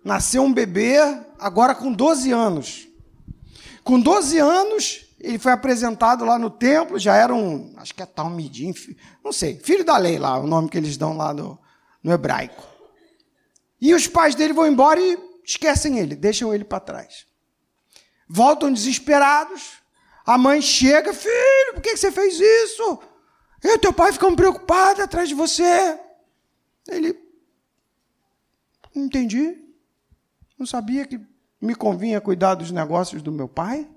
[0.04, 0.96] nasceu um bebê,
[1.38, 2.88] agora com 12 anos.
[3.84, 8.06] Com 12 anos, ele foi apresentado lá no templo, já era um, acho que é
[8.06, 8.74] Talmidim,
[9.24, 11.58] não sei, filho da lei lá, o nome que eles dão lá no,
[12.02, 12.66] no hebraico.
[13.80, 17.26] E os pais dele vão embora e esquecem ele, deixam ele para trás
[18.28, 19.74] voltam desesperados.
[20.24, 22.98] A mãe chega, filho, por que você fez isso?
[23.62, 25.98] E teu pai ficando preocupado atrás de você.
[26.88, 27.18] Ele,
[28.94, 29.62] não entendi.
[30.58, 31.20] Não sabia que
[31.60, 33.88] me convinha cuidar dos negócios do meu pai.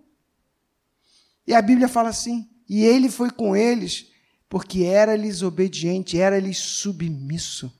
[1.47, 4.12] E a Bíblia fala assim: e ele foi com eles,
[4.47, 7.74] porque era-lhes obediente, era-lhes submisso.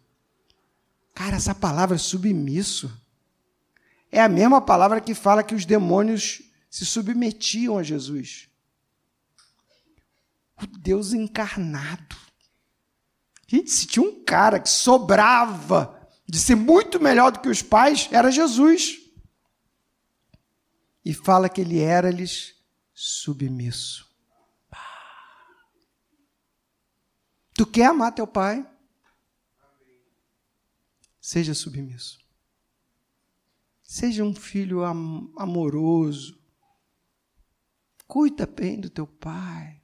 [1.14, 2.92] Cara, essa palavra submisso
[4.12, 8.50] é a mesma palavra que fala que os demônios se submetiam a Jesus.
[10.62, 12.16] O Deus encarnado.
[13.48, 18.08] Gente, se tinha um cara que sobrava de ser muito melhor do que os pais,
[18.12, 19.00] era Jesus.
[21.04, 22.56] E fala que ele era-lhes
[22.94, 24.08] submisso.
[27.56, 28.66] Tu quer amar teu pai?
[31.20, 32.20] Seja submisso.
[33.84, 36.39] Seja um filho am amoroso.
[38.10, 39.84] Cuida bem do teu pai.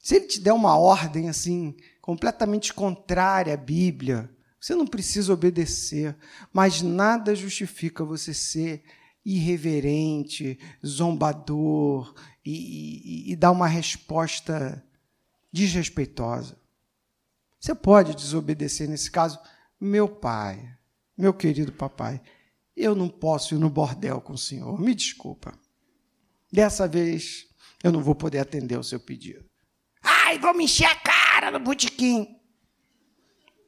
[0.00, 6.16] Se ele te der uma ordem assim, completamente contrária à Bíblia, você não precisa obedecer,
[6.50, 8.82] mas nada justifica você ser
[9.22, 14.82] irreverente, zombador e, e, e dar uma resposta
[15.52, 16.58] desrespeitosa.
[17.60, 19.38] Você pode desobedecer nesse caso,
[19.78, 20.66] meu pai,
[21.14, 22.22] meu querido papai,
[22.74, 25.52] eu não posso ir no bordel com o senhor, me desculpa.
[26.52, 27.46] Dessa vez
[27.82, 29.44] eu não vou poder atender o seu pedido.
[30.02, 32.26] Ai, vou me encher a cara no botequim.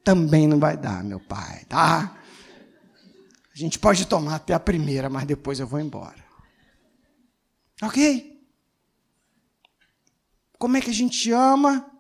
[0.04, 2.16] Também não vai dar, meu pai, tá?
[3.52, 6.24] A gente pode tomar até a primeira, mas depois eu vou embora.
[7.82, 8.38] Ok?
[10.58, 11.90] Como é que a gente ama?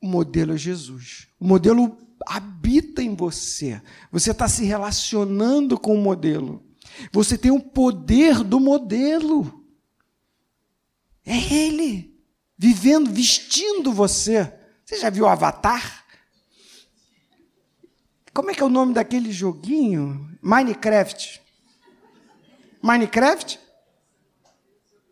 [0.00, 1.28] O modelo é Jesus.
[1.38, 3.80] O modelo habita em você.
[4.10, 6.64] Você está se relacionando com o modelo.
[7.12, 9.61] Você tem o poder do modelo.
[11.24, 12.12] É Ele
[12.58, 14.52] vivendo, vestindo você.
[14.84, 16.04] Você já viu o Avatar?
[18.32, 20.30] Como é que é o nome daquele joguinho?
[20.40, 21.42] Minecraft.
[22.80, 23.60] Minecraft?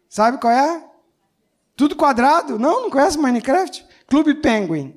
[0.09, 0.85] Sabe qual é?
[1.77, 2.59] Tudo quadrado?
[2.59, 3.85] Não, não conhece Minecraft?
[4.07, 4.97] Clube Penguin.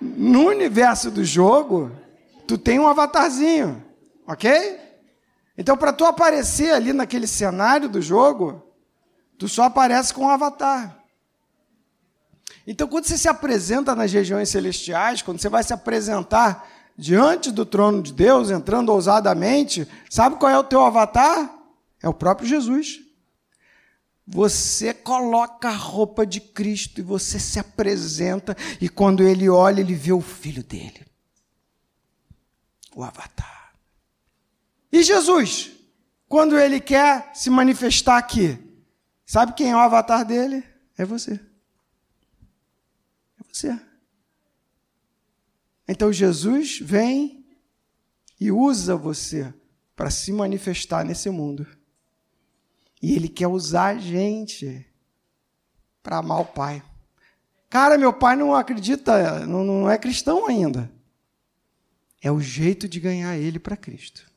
[0.00, 1.92] No universo do jogo,
[2.46, 3.84] tu tem um avatarzinho,
[4.26, 4.78] ok?
[5.56, 8.62] Então, para tu aparecer ali naquele cenário do jogo,
[9.38, 10.98] tu só aparece com um avatar.
[12.66, 17.66] Então, quando você se apresenta nas regiões celestiais, quando você vai se apresentar diante do
[17.66, 21.52] trono de Deus, entrando ousadamente, sabe qual é o teu avatar?
[22.02, 23.00] É o próprio Jesus.
[24.26, 29.94] Você coloca a roupa de Cristo e você se apresenta, e quando ele olha, ele
[29.94, 31.04] vê o filho dele.
[32.94, 33.74] O avatar.
[34.90, 35.70] E Jesus,
[36.28, 38.58] quando ele quer se manifestar aqui,
[39.24, 40.62] sabe quem é o avatar dele?
[40.96, 41.40] É você.
[43.40, 43.80] É você.
[45.88, 47.46] Então Jesus vem
[48.38, 49.52] e usa você
[49.94, 51.66] para se manifestar nesse mundo.
[53.00, 54.86] E ele quer usar a gente
[56.02, 56.82] para amar o Pai.
[57.68, 60.92] Cara, meu pai não acredita, não, não é cristão ainda.
[62.22, 64.30] É o jeito de ganhar ele para Cristo.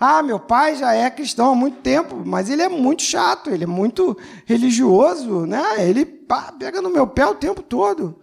[0.00, 3.64] Ah, meu pai já é cristão há muito tempo, mas ele é muito chato, ele
[3.64, 5.88] é muito religioso, né?
[5.88, 8.20] Ele pega no meu pé o tempo todo.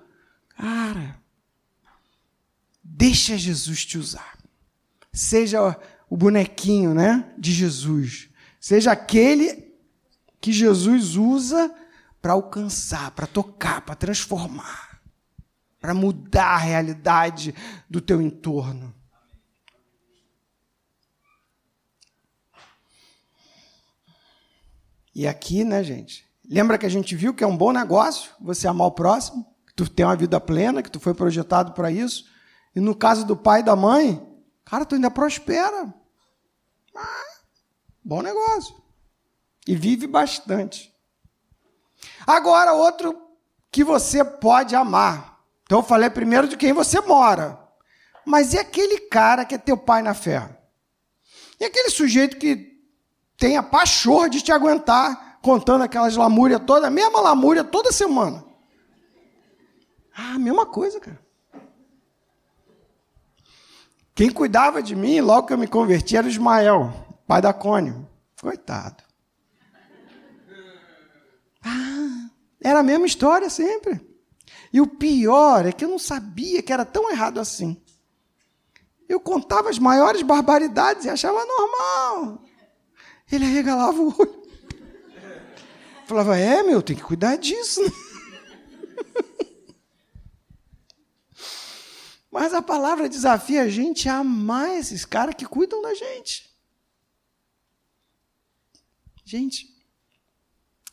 [0.57, 1.20] Cara,
[2.99, 4.38] Deixa Jesus te usar.
[5.13, 5.78] Seja
[6.09, 8.28] o bonequinho, né, de Jesus.
[8.59, 9.74] Seja aquele
[10.41, 11.74] que Jesus usa
[12.22, 14.88] para alcançar, para tocar, para transformar,
[15.80, 17.55] para mudar a realidade
[17.89, 18.93] do teu entorno.
[25.15, 26.25] E aqui, né, gente?
[26.49, 29.73] Lembra que a gente viu que é um bom negócio você amar o próximo, que
[29.73, 32.25] tu tem uma vida plena, que tu foi projetado para isso.
[32.75, 34.25] E no caso do pai e da mãe,
[34.63, 35.93] cara, tu ainda prospera.
[36.95, 37.23] Ah,
[38.03, 38.75] bom negócio.
[39.67, 40.93] E vive bastante.
[42.25, 43.13] Agora, outro
[43.71, 45.28] que você pode amar.
[45.70, 47.59] Então, eu falei primeiro de quem você mora.
[48.26, 50.49] Mas e aquele cara que é teu pai na fé?
[51.59, 52.82] E aquele sujeito que
[53.38, 58.43] tem a pachorra de te aguentar contando aquelas lamúrias toda, a mesma lamúria toda semana?
[60.17, 61.24] Ah, mesma coisa, cara.
[64.15, 66.91] Quem cuidava de mim, logo que eu me converti, era o Ismael,
[67.28, 68.09] pai da Cônio.
[68.41, 69.03] Coitado.
[71.63, 74.09] Ah, era a mesma história sempre.
[74.72, 77.82] E o pior é que eu não sabia que era tão errado assim.
[79.07, 82.43] Eu contava as maiores barbaridades e achava normal.
[83.32, 84.43] Ele arregalava o olho.
[86.05, 87.82] Falava, é, meu, tem que cuidar disso.
[92.32, 96.47] Mas a palavra desafia a gente a amar esses caras que cuidam da gente.
[99.26, 99.67] Gente,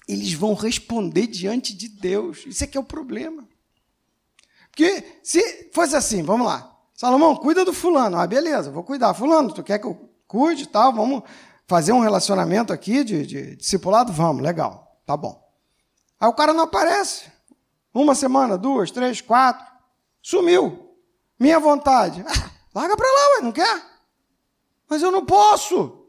[0.09, 2.45] eles vão responder diante de Deus.
[2.47, 3.47] Isso é que é o problema.
[4.77, 6.79] Porque se fosse assim, vamos lá.
[6.93, 8.19] Salomão, cuida do fulano.
[8.19, 9.15] Ah, beleza, vou cuidar.
[9.15, 10.93] Fulano, tu quer que eu cuide e tal?
[10.93, 11.23] Vamos
[11.67, 14.13] fazer um relacionamento aqui de, de discipulado?
[14.13, 15.01] Vamos, legal.
[15.07, 15.43] Tá bom.
[16.21, 17.33] Aí o cara não aparece.
[17.95, 19.67] Uma semana, duas, três, quatro.
[20.21, 20.95] Sumiu.
[21.41, 22.23] Minha vontade.
[22.29, 23.83] Ah, larga para lá, ué, não quer?
[24.91, 26.07] Mas eu não posso.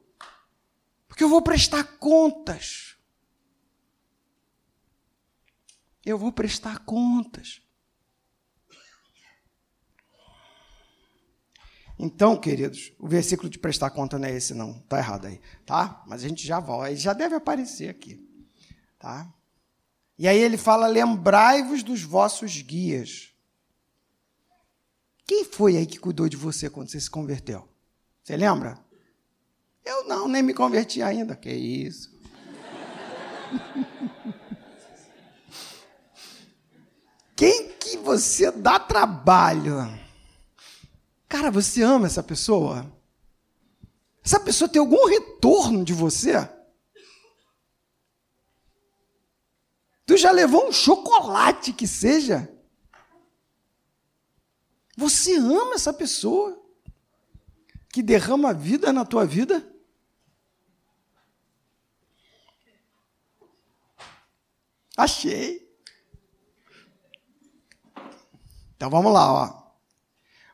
[1.08, 2.98] Porque eu vou prestar contas.
[6.10, 7.62] eu vou prestar contas.
[12.00, 14.78] Então, queridos, o versículo de prestar conta não é esse, não.
[14.78, 16.04] Está errado aí, tá?
[16.06, 18.24] Mas a gente já vai, já deve aparecer aqui,
[19.00, 19.34] tá?
[20.18, 23.34] E aí ele fala: lembrai-vos dos vossos guias.
[25.26, 27.68] Quem foi aí que cuidou de você quando você se converteu?
[28.24, 28.80] Você lembra?
[29.84, 31.36] Eu não, nem me converti ainda.
[31.36, 32.16] Que isso?
[37.36, 40.07] Quem que você dá trabalho?
[41.28, 42.92] Cara, você ama essa pessoa?
[44.24, 46.34] Essa pessoa tem algum retorno de você?
[50.06, 52.50] Tu já levou um chocolate que seja?
[54.96, 56.64] Você ama essa pessoa
[57.92, 59.70] que derrama vida na tua vida?
[64.96, 65.68] Achei.
[68.76, 69.67] Então vamos lá, ó.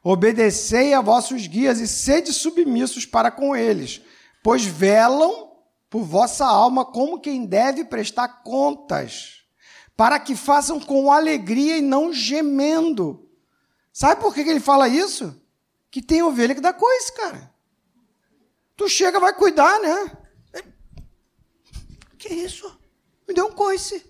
[0.04, 4.02] Obedecei a vossos guias e sede submissos para com eles,
[4.44, 5.54] pois velam
[5.90, 9.44] por vossa alma como quem deve prestar contas,
[9.96, 13.30] para que façam com alegria e não gemendo.
[13.94, 15.40] Sabe por que ele fala isso?
[15.90, 17.54] Que tem ovelha que dá coisa, cara.
[18.76, 20.18] Tu chega, vai cuidar, né?
[22.18, 22.80] Que isso?
[23.28, 24.04] Me deu um coice.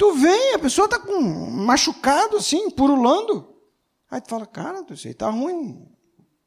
[0.00, 3.54] Tu vem, a pessoa está com machucado assim, purulando.
[4.10, 5.94] Aí tu fala, cara, isso aí tá ruim.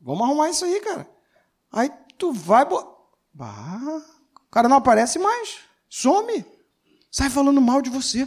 [0.01, 1.07] Vamos arrumar isso aí, cara.
[1.71, 1.87] Aí
[2.17, 2.65] tu vai.
[2.65, 2.81] Bo...
[3.31, 4.03] Bah,
[4.37, 5.59] o cara não aparece mais.
[5.87, 6.43] Some.
[7.11, 8.25] Sai falando mal de você.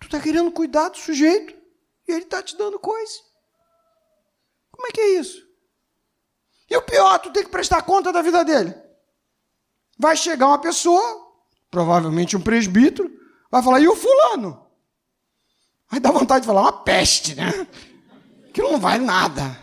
[0.00, 1.52] Tu está querendo cuidar do sujeito
[2.08, 3.20] e ele está te dando coisa.
[4.70, 5.46] Como é que é isso?
[6.70, 8.74] E o pior, tu tem que prestar conta da vida dele.
[9.98, 11.31] Vai chegar uma pessoa,
[11.72, 13.10] provavelmente um presbítero,
[13.50, 14.66] vai falar, e o fulano?
[15.90, 17.66] Aí dá vontade de falar, uma peste, né?
[18.52, 19.58] Que não vale nada.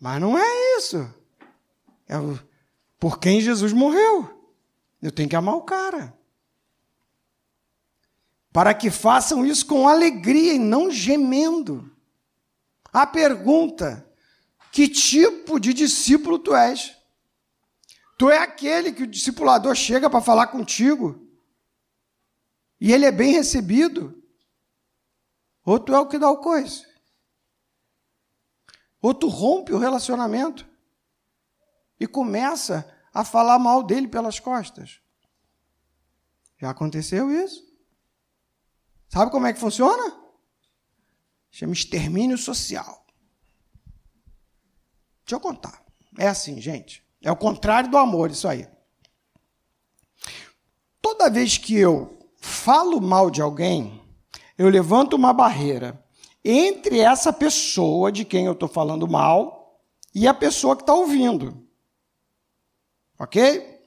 [0.00, 1.06] Mas não é isso.
[2.08, 2.14] É
[2.98, 4.50] por quem Jesus morreu.
[5.02, 6.16] Eu tenho que amar o cara.
[8.50, 11.94] Para que façam isso com alegria e não gemendo.
[12.90, 14.10] A pergunta:
[14.72, 16.97] que tipo de discípulo tu és?
[18.18, 21.24] Tu é aquele que o discipulador chega para falar contigo
[22.80, 24.20] e ele é bem recebido?
[25.64, 26.84] Ou tu é o que dá o coisa?
[29.00, 30.68] Ou tu rompe o relacionamento
[32.00, 35.00] e começa a falar mal dele pelas costas?
[36.58, 37.64] Já aconteceu isso?
[39.08, 40.20] Sabe como é que funciona?
[41.52, 43.06] Chama extermínio social.
[45.20, 45.86] Deixa eu contar.
[46.18, 47.07] É assim, gente.
[47.22, 48.66] É o contrário do amor, isso aí.
[51.00, 54.00] Toda vez que eu falo mal de alguém,
[54.56, 56.04] eu levanto uma barreira
[56.44, 59.80] entre essa pessoa de quem eu estou falando mal
[60.14, 61.66] e a pessoa que está ouvindo.
[63.18, 63.78] Ok?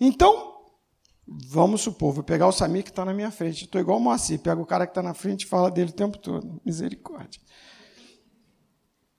[0.00, 0.64] Então,
[1.26, 3.64] vamos supor, vou pegar o Samir que está na minha frente.
[3.64, 5.94] Estou igual o Moacir, pega o cara que está na frente e fala dele o
[5.94, 6.60] tempo todo.
[6.64, 7.40] Misericórdia.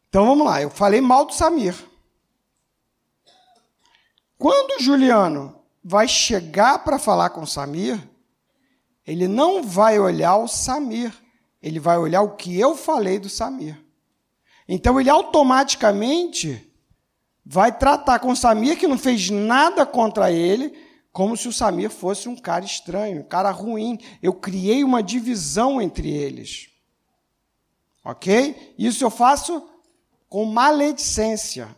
[0.09, 1.75] Então vamos lá, eu falei mal do Samir.
[4.39, 7.99] Quando o Juliano vai chegar para falar com o Samir,
[9.05, 11.13] ele não vai olhar o Samir,
[11.61, 13.77] ele vai olhar o que eu falei do Samir.
[14.65, 16.71] Então ele automaticamente
[17.45, 20.73] vai tratar com o Samir, que não fez nada contra ele,
[21.11, 23.99] como se o Samir fosse um cara estranho, um cara ruim.
[24.23, 26.69] Eu criei uma divisão entre eles.
[28.05, 28.73] Ok?
[28.77, 29.67] Isso eu faço
[30.29, 31.75] com maledicência.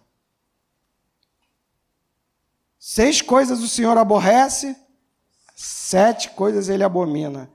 [2.84, 4.76] Seis coisas o Senhor aborrece,
[5.56, 7.48] sete coisas ele abomina.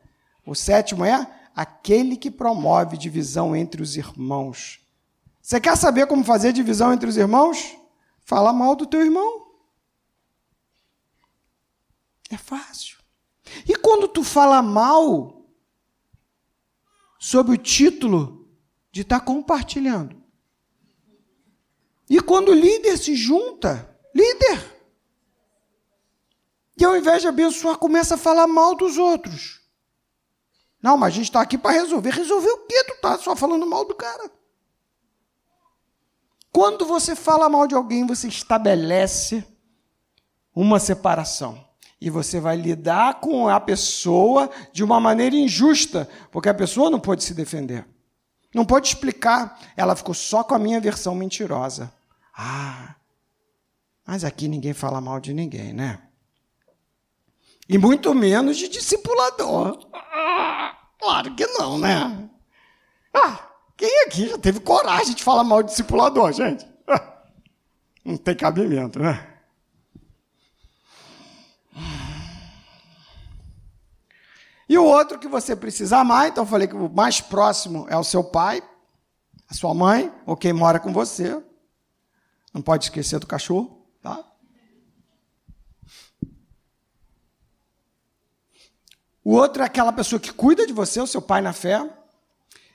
[0.47, 4.79] O sétimo é aquele que promove divisão entre os irmãos.
[5.43, 7.77] Você quer saber como fazer divisão entre os irmãos?
[8.21, 9.49] Fala mal do teu irmão.
[12.31, 12.97] É fácil.
[13.69, 15.45] E quando tu fala mal
[17.19, 18.49] sob o título
[18.93, 20.23] de estar tá compartilhando?
[22.09, 24.76] E quando o líder se junta, líder,
[26.77, 29.61] e ao invés de abençoar, começa a falar mal dos outros.
[30.83, 32.11] Não, mas a gente está aqui para resolver.
[32.11, 32.85] Resolver o quê?
[32.85, 34.31] Tu está só falando mal do cara.
[36.53, 39.45] Quando você fala mal de alguém, você estabelece
[40.55, 41.65] uma separação.
[41.99, 47.01] E você vai lidar com a pessoa de uma maneira injusta, porque a pessoa não
[47.01, 47.87] pode se defender.
[48.55, 49.59] Não pode explicar.
[49.77, 51.93] Ela ficou só com a minha versão mentirosa.
[52.37, 52.95] Ah,
[54.07, 56.06] mas aqui ninguém fala mal de ninguém, né?
[57.69, 59.79] E muito menos de discipulador.
[61.01, 62.31] Claro que não, né?
[63.13, 66.67] Ah, quem aqui já teve coragem de falar mal de discipulador, gente?
[68.05, 69.37] Não tem cabimento, né?
[74.69, 77.97] E o outro que você precisa amar, então eu falei que o mais próximo é
[77.97, 78.63] o seu pai,
[79.49, 81.41] a sua mãe, ou quem mora com você.
[82.53, 84.25] Não pode esquecer do cachorro, tá?
[89.27, 91.85] O outro é aquela pessoa que cuida de você, o seu pai na fé.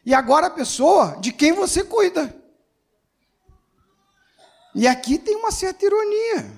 [0.06, 2.36] E agora a pessoa de quem você cuida.
[4.76, 6.52] E aqui tem uma certa ironia.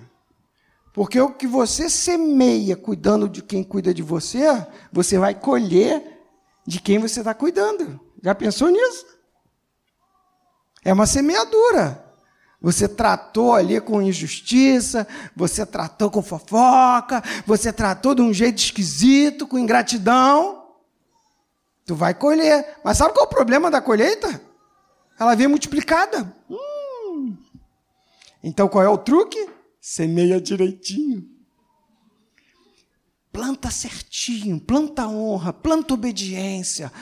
[0.94, 4.48] Porque o que você semeia cuidando de quem cuida de você,
[4.92, 6.26] você vai colher
[6.66, 8.00] de quem você está cuidando.
[8.24, 9.06] Já pensou nisso?
[10.84, 12.03] É uma semeadura.
[12.64, 15.06] Você tratou ali com injustiça,
[15.36, 20.64] você tratou com fofoca, você tratou de um jeito esquisito, com ingratidão.
[21.86, 22.78] Tu vai colher.
[22.82, 24.42] Mas sabe qual é o problema da colheita?
[25.20, 26.34] Ela vem multiplicada.
[26.50, 27.36] Hum.
[28.42, 29.50] Então qual é o truque?
[29.82, 31.30] Semeia direitinho.
[33.30, 36.94] Planta certinho, planta honra, planta obediência,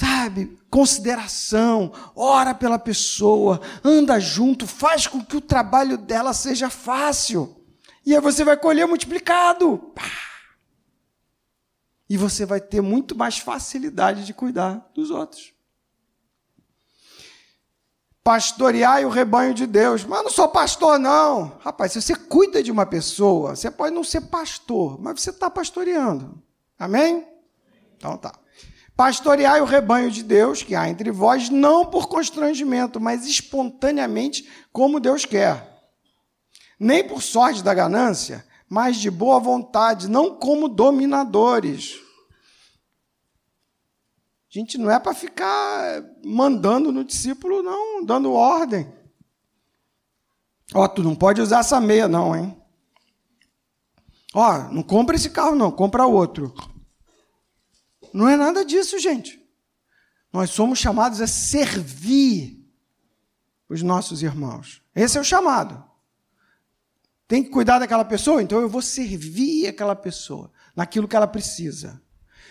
[0.00, 0.58] sabe?
[0.70, 7.56] Consideração, ora pela pessoa, anda junto, faz com que o trabalho dela seja fácil.
[8.06, 9.92] E aí você vai colher multiplicado.
[12.08, 15.52] E você vai ter muito mais facilidade de cuidar dos outros.
[18.24, 20.04] Pastorear o rebanho de Deus.
[20.04, 21.58] Mas não sou pastor, não.
[21.60, 25.50] Rapaz, se você cuida de uma pessoa, você pode não ser pastor, mas você está
[25.50, 26.42] pastoreando.
[26.78, 27.26] Amém?
[27.96, 28.32] Então tá.
[29.00, 35.00] Pastoreai o rebanho de Deus que há entre vós, não por constrangimento, mas espontaneamente, como
[35.00, 35.90] Deus quer.
[36.78, 41.98] Nem por sorte da ganância, mas de boa vontade, não como dominadores.
[44.54, 48.86] A gente não é para ficar mandando no discípulo, não, dando ordem.
[50.74, 52.54] Ó, tu não pode usar essa meia, não, hein?
[54.34, 56.54] Ó, não compra esse carro, não, compra outro.
[58.12, 59.40] Não é nada disso, gente.
[60.32, 62.64] Nós somos chamados a servir
[63.68, 64.82] os nossos irmãos.
[64.94, 65.82] Esse é o chamado.
[67.26, 72.02] Tem que cuidar daquela pessoa, então eu vou servir aquela pessoa naquilo que ela precisa.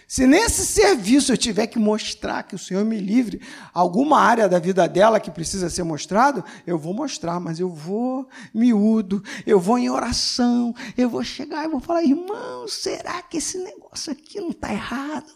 [0.10, 4.58] Se nesse serviço eu tiver que mostrar que o Senhor me livre alguma área da
[4.58, 9.78] vida dela que precisa ser mostrado, eu vou mostrar, mas eu vou miúdo, eu vou
[9.78, 14.50] em oração, eu vou chegar e vou falar, irmão, será que esse negócio aqui não
[14.50, 15.28] está errado?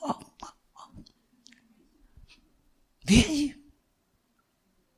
[3.05, 3.63] Vê aí.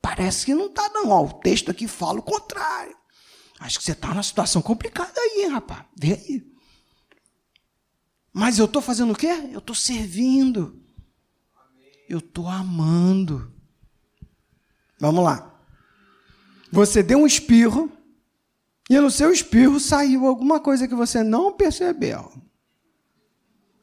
[0.00, 1.10] Parece que não está, não.
[1.10, 2.96] Ó, o texto aqui fala o contrário.
[3.60, 5.84] Acho que você está numa situação complicada aí, hein, rapaz.
[5.94, 6.55] Vê aí.
[8.38, 9.48] Mas eu estou fazendo o quê?
[9.50, 10.78] Eu estou servindo.
[12.06, 13.50] Eu estou amando.
[15.00, 15.58] Vamos lá.
[16.70, 17.90] Você deu um espirro
[18.90, 22.30] e no seu espirro saiu alguma coisa que você não percebeu.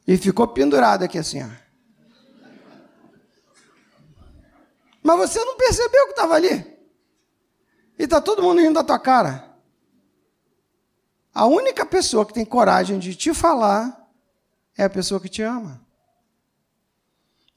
[0.06, 1.48] E ficou pendurado aqui assim, ó.
[5.02, 6.64] Mas você não percebeu que estava ali.
[7.98, 9.52] E está todo mundo rindo da tua cara.
[11.34, 14.03] A única pessoa que tem coragem de te falar
[14.76, 15.80] é a pessoa que te ama.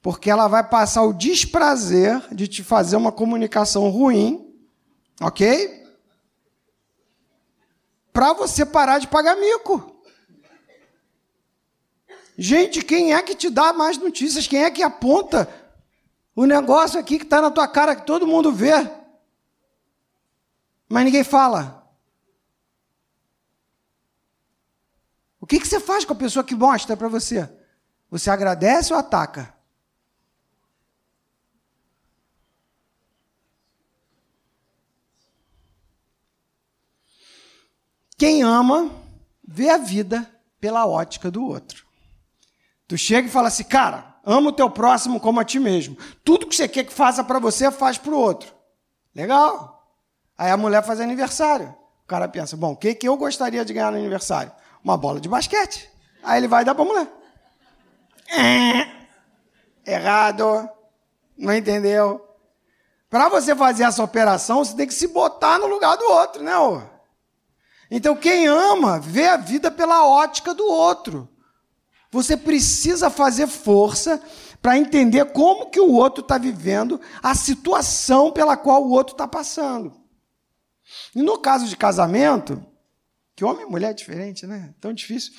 [0.00, 4.54] Porque ela vai passar o desprazer de te fazer uma comunicação ruim,
[5.20, 5.86] ok?
[8.12, 9.96] Para você parar de pagar mico.
[12.36, 14.46] Gente, quem é que te dá mais notícias?
[14.46, 15.48] Quem é que aponta
[16.36, 18.88] o negócio aqui que está na tua cara, que todo mundo vê?
[20.88, 21.77] Mas ninguém fala.
[25.48, 27.48] Que, que você faz com a pessoa que mostra para você?
[28.10, 29.54] Você agradece ou ataca?
[38.16, 38.90] Quem ama,
[39.46, 40.28] vê a vida
[40.60, 41.86] pela ótica do outro.
[42.86, 45.96] Tu chega e fala assim, cara, ama o teu próximo como a ti mesmo.
[46.24, 48.52] Tudo que você quer que faça para você, faz para o outro.
[49.14, 49.88] Legal.
[50.36, 51.74] Aí a mulher faz aniversário.
[52.04, 54.52] O cara pensa, bom, o que, que eu gostaria de ganhar no aniversário?
[54.82, 55.88] Uma bola de basquete.
[56.22, 57.08] Aí ele vai dar para a mulher.
[58.28, 60.68] É, errado.
[61.36, 62.24] Não entendeu?
[63.08, 66.56] Para você fazer essa operação, você tem que se botar no lugar do outro, né?
[66.58, 66.82] Ô?
[67.90, 71.28] Então, quem ama, vê a vida pela ótica do outro.
[72.10, 74.22] Você precisa fazer força
[74.60, 79.26] para entender como que o outro está vivendo, a situação pela qual o outro está
[79.26, 79.92] passando.
[81.14, 82.62] E no caso de casamento,
[83.38, 84.74] que homem e mulher é diferente, né?
[84.80, 85.32] Tão difícil.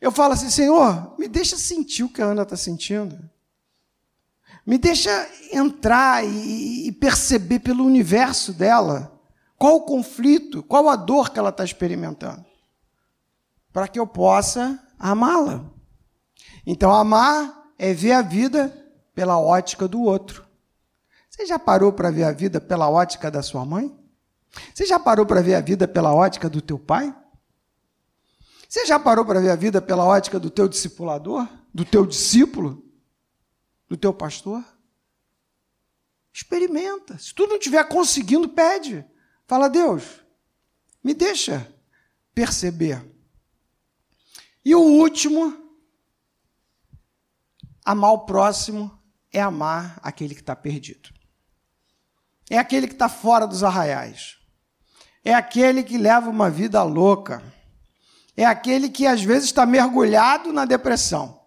[0.00, 3.28] eu falo assim: Senhor, me deixa sentir o que a Ana está sentindo.
[4.64, 5.10] Me deixa
[5.52, 9.20] entrar e, e perceber pelo universo dela
[9.58, 12.42] qual o conflito, qual a dor que ela está experimentando,
[13.70, 15.70] para que eu possa amá-la.
[16.66, 18.74] Então, amar é ver a vida
[19.14, 20.42] pela ótica do outro.
[21.28, 23.94] Você já parou para ver a vida pela ótica da sua mãe?
[24.74, 27.14] Você já parou para ver a vida pela ótica do teu pai?
[28.68, 32.84] Você já parou para ver a vida pela ótica do teu discipulador, do teu discípulo,
[33.88, 34.64] do teu pastor?
[36.32, 37.16] Experimenta.
[37.18, 39.04] Se tu não estiver conseguindo, pede.
[39.46, 40.20] Fala, Deus,
[41.02, 41.72] me deixa
[42.34, 43.02] perceber.
[44.64, 45.56] E o último,
[47.84, 49.00] amar o próximo
[49.32, 51.10] é amar aquele que está perdido.
[52.50, 54.38] É aquele que está fora dos arraiais.
[55.24, 57.42] É aquele que leva uma vida louca
[58.36, 61.40] é aquele que às vezes está mergulhado na depressão,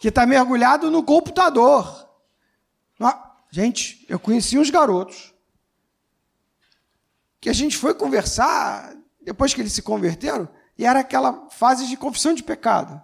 [0.00, 2.08] que está mergulhado no computador.
[3.50, 5.34] Gente, eu conheci uns garotos
[7.40, 11.96] que a gente foi conversar depois que eles se converteram e era aquela fase de
[11.96, 13.02] confissão de pecado.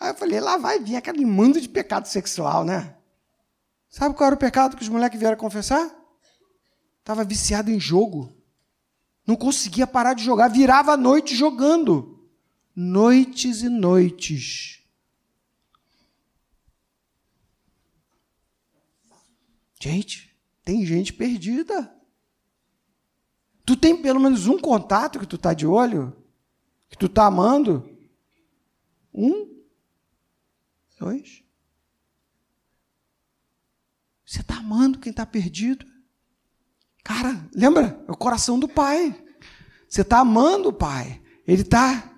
[0.00, 2.96] Aí eu falei, lá vai vir aquele mundo de pecado sexual, né?
[3.90, 5.90] Sabe qual era o pecado que os moleques vieram confessar?
[7.00, 8.32] Estava viciado em jogo.
[9.28, 12.26] Não conseguia parar de jogar, virava a noite jogando.
[12.74, 14.82] Noites e noites.
[19.78, 21.94] Gente, tem gente perdida.
[23.66, 26.16] Tu tem pelo menos um contato que tu tá de olho?
[26.88, 27.86] Que tu tá amando?
[29.12, 29.62] Um?
[30.98, 31.44] Dois?
[34.24, 35.86] Você está amando quem está perdido?
[37.04, 38.02] Cara, lembra?
[38.06, 39.14] É o coração do pai.
[39.88, 41.20] Você está amando o pai.
[41.46, 42.12] Ele está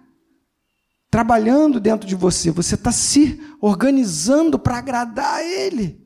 [1.11, 2.51] trabalhando dentro de você.
[2.51, 6.01] Você está se organizando para agradar a ele.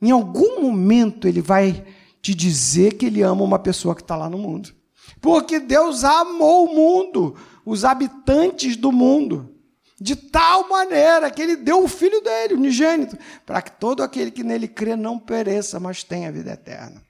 [0.00, 1.84] Em algum momento ele vai
[2.22, 4.72] te dizer que ele ama uma pessoa que está lá no mundo.
[5.20, 9.54] Porque Deus amou o mundo, os habitantes do mundo,
[10.00, 14.30] de tal maneira que ele deu o filho dele, o unigênito, para que todo aquele
[14.30, 17.02] que nele crê não pereça, mas tenha vida eterna.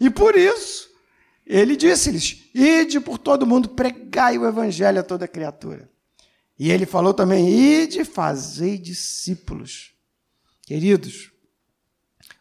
[0.00, 0.88] E por isso,
[1.46, 5.88] ele disse-lhes: Ide por todo mundo, pregai o evangelho a toda criatura.
[6.58, 9.94] E ele falou também: Ide, fazei discípulos.
[10.62, 11.30] Queridos,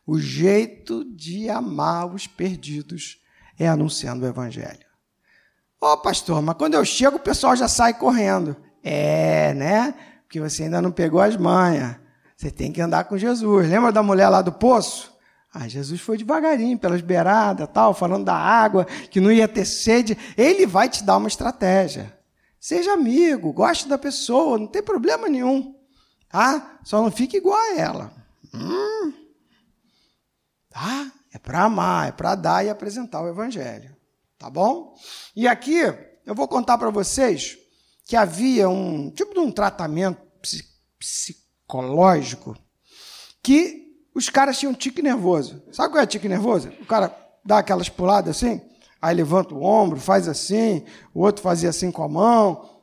[0.06, 3.20] o jeito de amar os perdidos
[3.58, 4.86] é anunciando o evangelho.
[5.80, 8.56] Ô oh, pastor, mas quando eu chego o pessoal já sai correndo.
[8.84, 9.95] É, né?
[10.24, 11.95] Porque você ainda não pegou as manhas.
[12.36, 13.68] Você tem que andar com Jesus.
[13.70, 15.14] Lembra da mulher lá do poço?
[15.58, 20.18] Ah, Jesus foi devagarinho, pelas beiradas, tal, falando da água, que não ia ter sede.
[20.38, 22.14] Ele vai te dar uma estratégia.
[22.60, 25.74] Seja amigo, goste da pessoa, não tem problema nenhum.
[26.28, 26.78] Tá?
[26.84, 28.14] Só não fique igual a ela.
[28.53, 29.14] Hum.
[30.70, 31.10] Tá?
[31.34, 33.95] É para amar, é para dar e apresentar o evangelho.
[34.38, 34.93] Tá bom?
[35.34, 35.78] E aqui
[36.26, 37.58] eu vou contar para vocês
[38.06, 40.22] que havia um tipo de um tratamento
[40.99, 42.58] psicológico
[43.41, 43.84] que
[44.16, 45.61] os caras tinham tique nervoso.
[45.74, 46.70] Sabe qual é tique nervoso?
[46.80, 47.13] O cara
[47.43, 48.61] dá aquelas puladas assim,
[49.01, 52.82] aí levanta o ombro, faz assim, o outro fazia assim com a mão.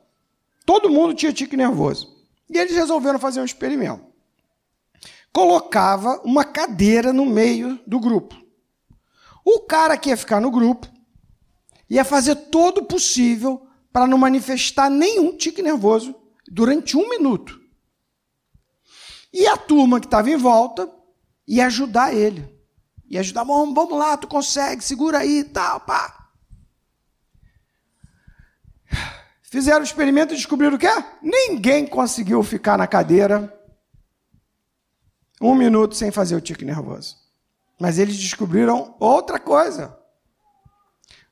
[0.63, 2.15] Todo mundo tinha tique nervoso.
[2.47, 4.05] E eles resolveram fazer um experimento.
[5.33, 8.39] Colocava uma cadeira no meio do grupo.
[9.43, 10.87] O cara que ia ficar no grupo
[11.89, 16.15] ia fazer todo o possível para não manifestar nenhum tique nervoso
[16.47, 17.59] durante um minuto.
[19.33, 20.87] E a turma que estava em volta
[21.47, 22.51] e ajudar ele.
[23.09, 26.29] E ajudar, vamos, vamos lá, tu consegue, segura aí tal, pá.
[29.41, 30.87] Fizeram o experimento e descobriram o quê?
[31.21, 33.55] Ninguém conseguiu ficar na cadeira
[35.39, 37.17] um minuto sem fazer o tique nervoso.
[37.79, 39.97] Mas eles descobriram outra coisa.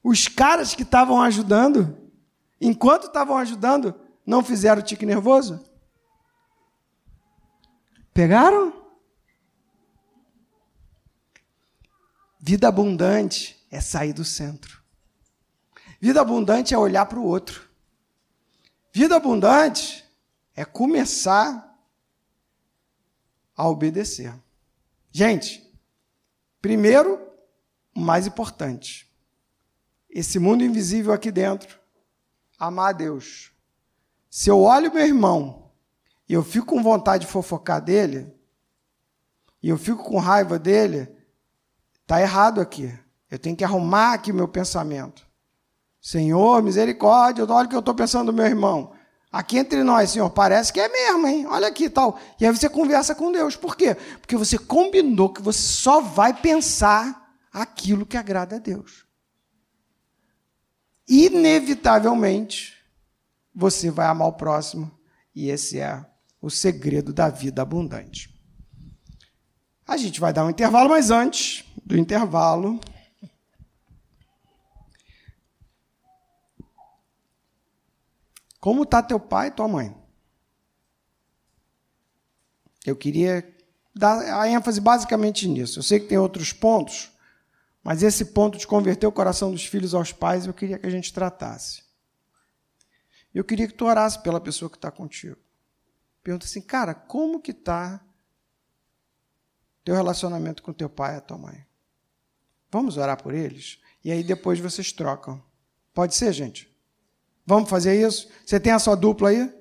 [0.04, 1.98] Os caras que estavam ajudando,
[2.60, 3.96] enquanto estavam ajudando,
[4.26, 5.64] não fizeram o tique nervoso?
[8.14, 8.81] Pegaram?
[12.44, 14.82] Vida abundante é sair do centro.
[16.00, 17.70] Vida abundante é olhar para o outro.
[18.92, 20.04] Vida abundante
[20.56, 21.80] é começar
[23.56, 24.34] a obedecer.
[25.12, 25.72] Gente,
[26.60, 27.22] primeiro,
[27.96, 29.08] o mais importante,
[30.10, 31.80] esse mundo invisível aqui dentro,
[32.58, 33.52] amar a Deus.
[34.32, 35.72] Se eu olho meu irmão
[36.28, 38.34] e eu fico com vontade de fofocar dele,
[39.62, 41.21] e eu fico com raiva dele,
[42.12, 42.94] Está errado aqui.
[43.30, 45.26] Eu tenho que arrumar aqui meu pensamento.
[46.02, 48.92] Senhor, misericórdia, olha o que eu estou pensando do meu irmão.
[49.32, 51.48] Aqui entre nós, Senhor, parece que é mesmo, hein?
[51.48, 52.20] Olha aqui tal.
[52.38, 53.56] E aí você conversa com Deus.
[53.56, 53.96] Por quê?
[54.20, 59.06] Porque você combinou que você só vai pensar aquilo que agrada a Deus.
[61.08, 62.74] Inevitavelmente,
[63.56, 64.92] você vai amar o próximo.
[65.34, 66.06] E esse é
[66.42, 68.38] o segredo da vida abundante.
[69.88, 72.80] A gente vai dar um intervalo, mas antes do intervalo,
[78.62, 79.98] Como está teu pai e tua mãe?
[82.86, 83.58] Eu queria
[83.94, 85.80] dar a ênfase basicamente nisso.
[85.80, 87.12] Eu sei que tem outros pontos,
[87.84, 90.92] mas esse ponto de converter o coração dos filhos aos pais, eu queria que a
[90.92, 91.84] gente tratasse.
[93.34, 95.38] Eu queria que tu orasse pela pessoa que está contigo.
[96.22, 98.00] Pergunta assim, cara, como que está
[99.84, 101.66] teu relacionamento com teu pai e a tua mãe?
[102.72, 103.80] Vamos orar por eles?
[104.04, 105.42] E aí depois vocês trocam.
[105.94, 106.72] Pode ser, gente?
[107.46, 108.30] Vamos fazer isso?
[108.46, 109.54] Você tem a sua dupla aí?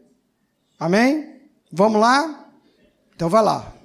[0.78, 1.40] Amém?
[1.72, 2.48] Vamos lá?
[3.14, 3.79] Então vai lá.